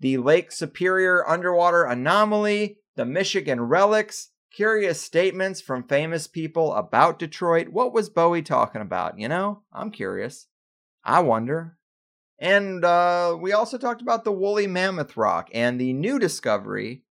[0.01, 7.69] the Lake Superior underwater anomaly, the Michigan relics, curious statements from famous people about Detroit.
[7.69, 9.19] What was Bowie talking about?
[9.19, 10.47] You know, I'm curious.
[11.05, 11.79] I wonder.
[12.39, 17.05] And uh, we also talked about the woolly mammoth rock and the new discovery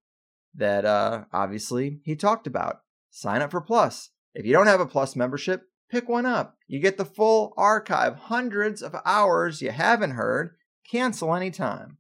[0.55, 2.82] that uh, obviously he talked about.
[3.09, 4.09] Sign up for Plus.
[4.34, 6.57] If you don't have a Plus membership, pick one up.
[6.67, 10.55] You get the full archive, hundreds of hours you haven't heard.
[10.89, 11.97] Cancel anytime.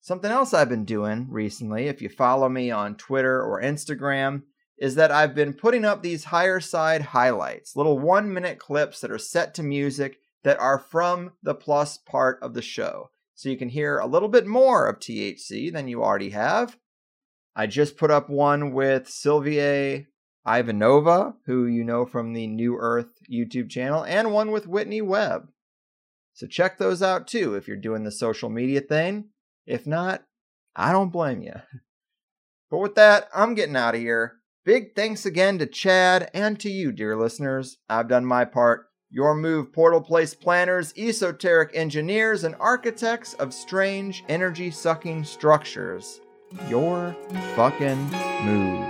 [0.00, 4.42] Something else I've been doing recently, if you follow me on Twitter or Instagram,
[4.78, 9.10] is that I've been putting up these higher side highlights, little one minute clips that
[9.10, 13.10] are set to music that are from the plus part of the show.
[13.34, 16.78] So you can hear a little bit more of THC than you already have.
[17.54, 20.06] I just put up one with Sylvia
[20.46, 25.48] Ivanova, who you know from the New Earth YouTube channel, and one with Whitney Webb.
[26.32, 29.30] So check those out too if you're doing the social media thing.
[29.66, 30.24] If not,
[30.74, 31.54] I don't blame you.
[32.68, 34.38] But with that, I'm getting out of here.
[34.64, 37.78] Big thanks again to Chad and to you, dear listeners.
[37.88, 38.88] I've done my part.
[39.10, 46.20] Your move, portal place planners, esoteric engineers, and architects of strange energy sucking structures.
[46.68, 47.14] Your
[47.54, 48.10] fucking
[48.44, 48.86] move.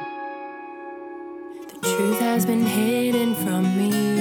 [1.69, 4.16] The truth has been hidden from me.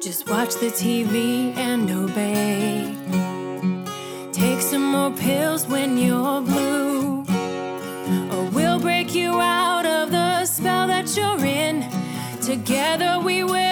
[0.00, 2.94] Just watch the TV and obey.
[4.32, 7.24] Take some more pills when you're blue,
[8.30, 11.84] or we'll break you out of the spell that you're in.
[12.40, 13.63] Together we will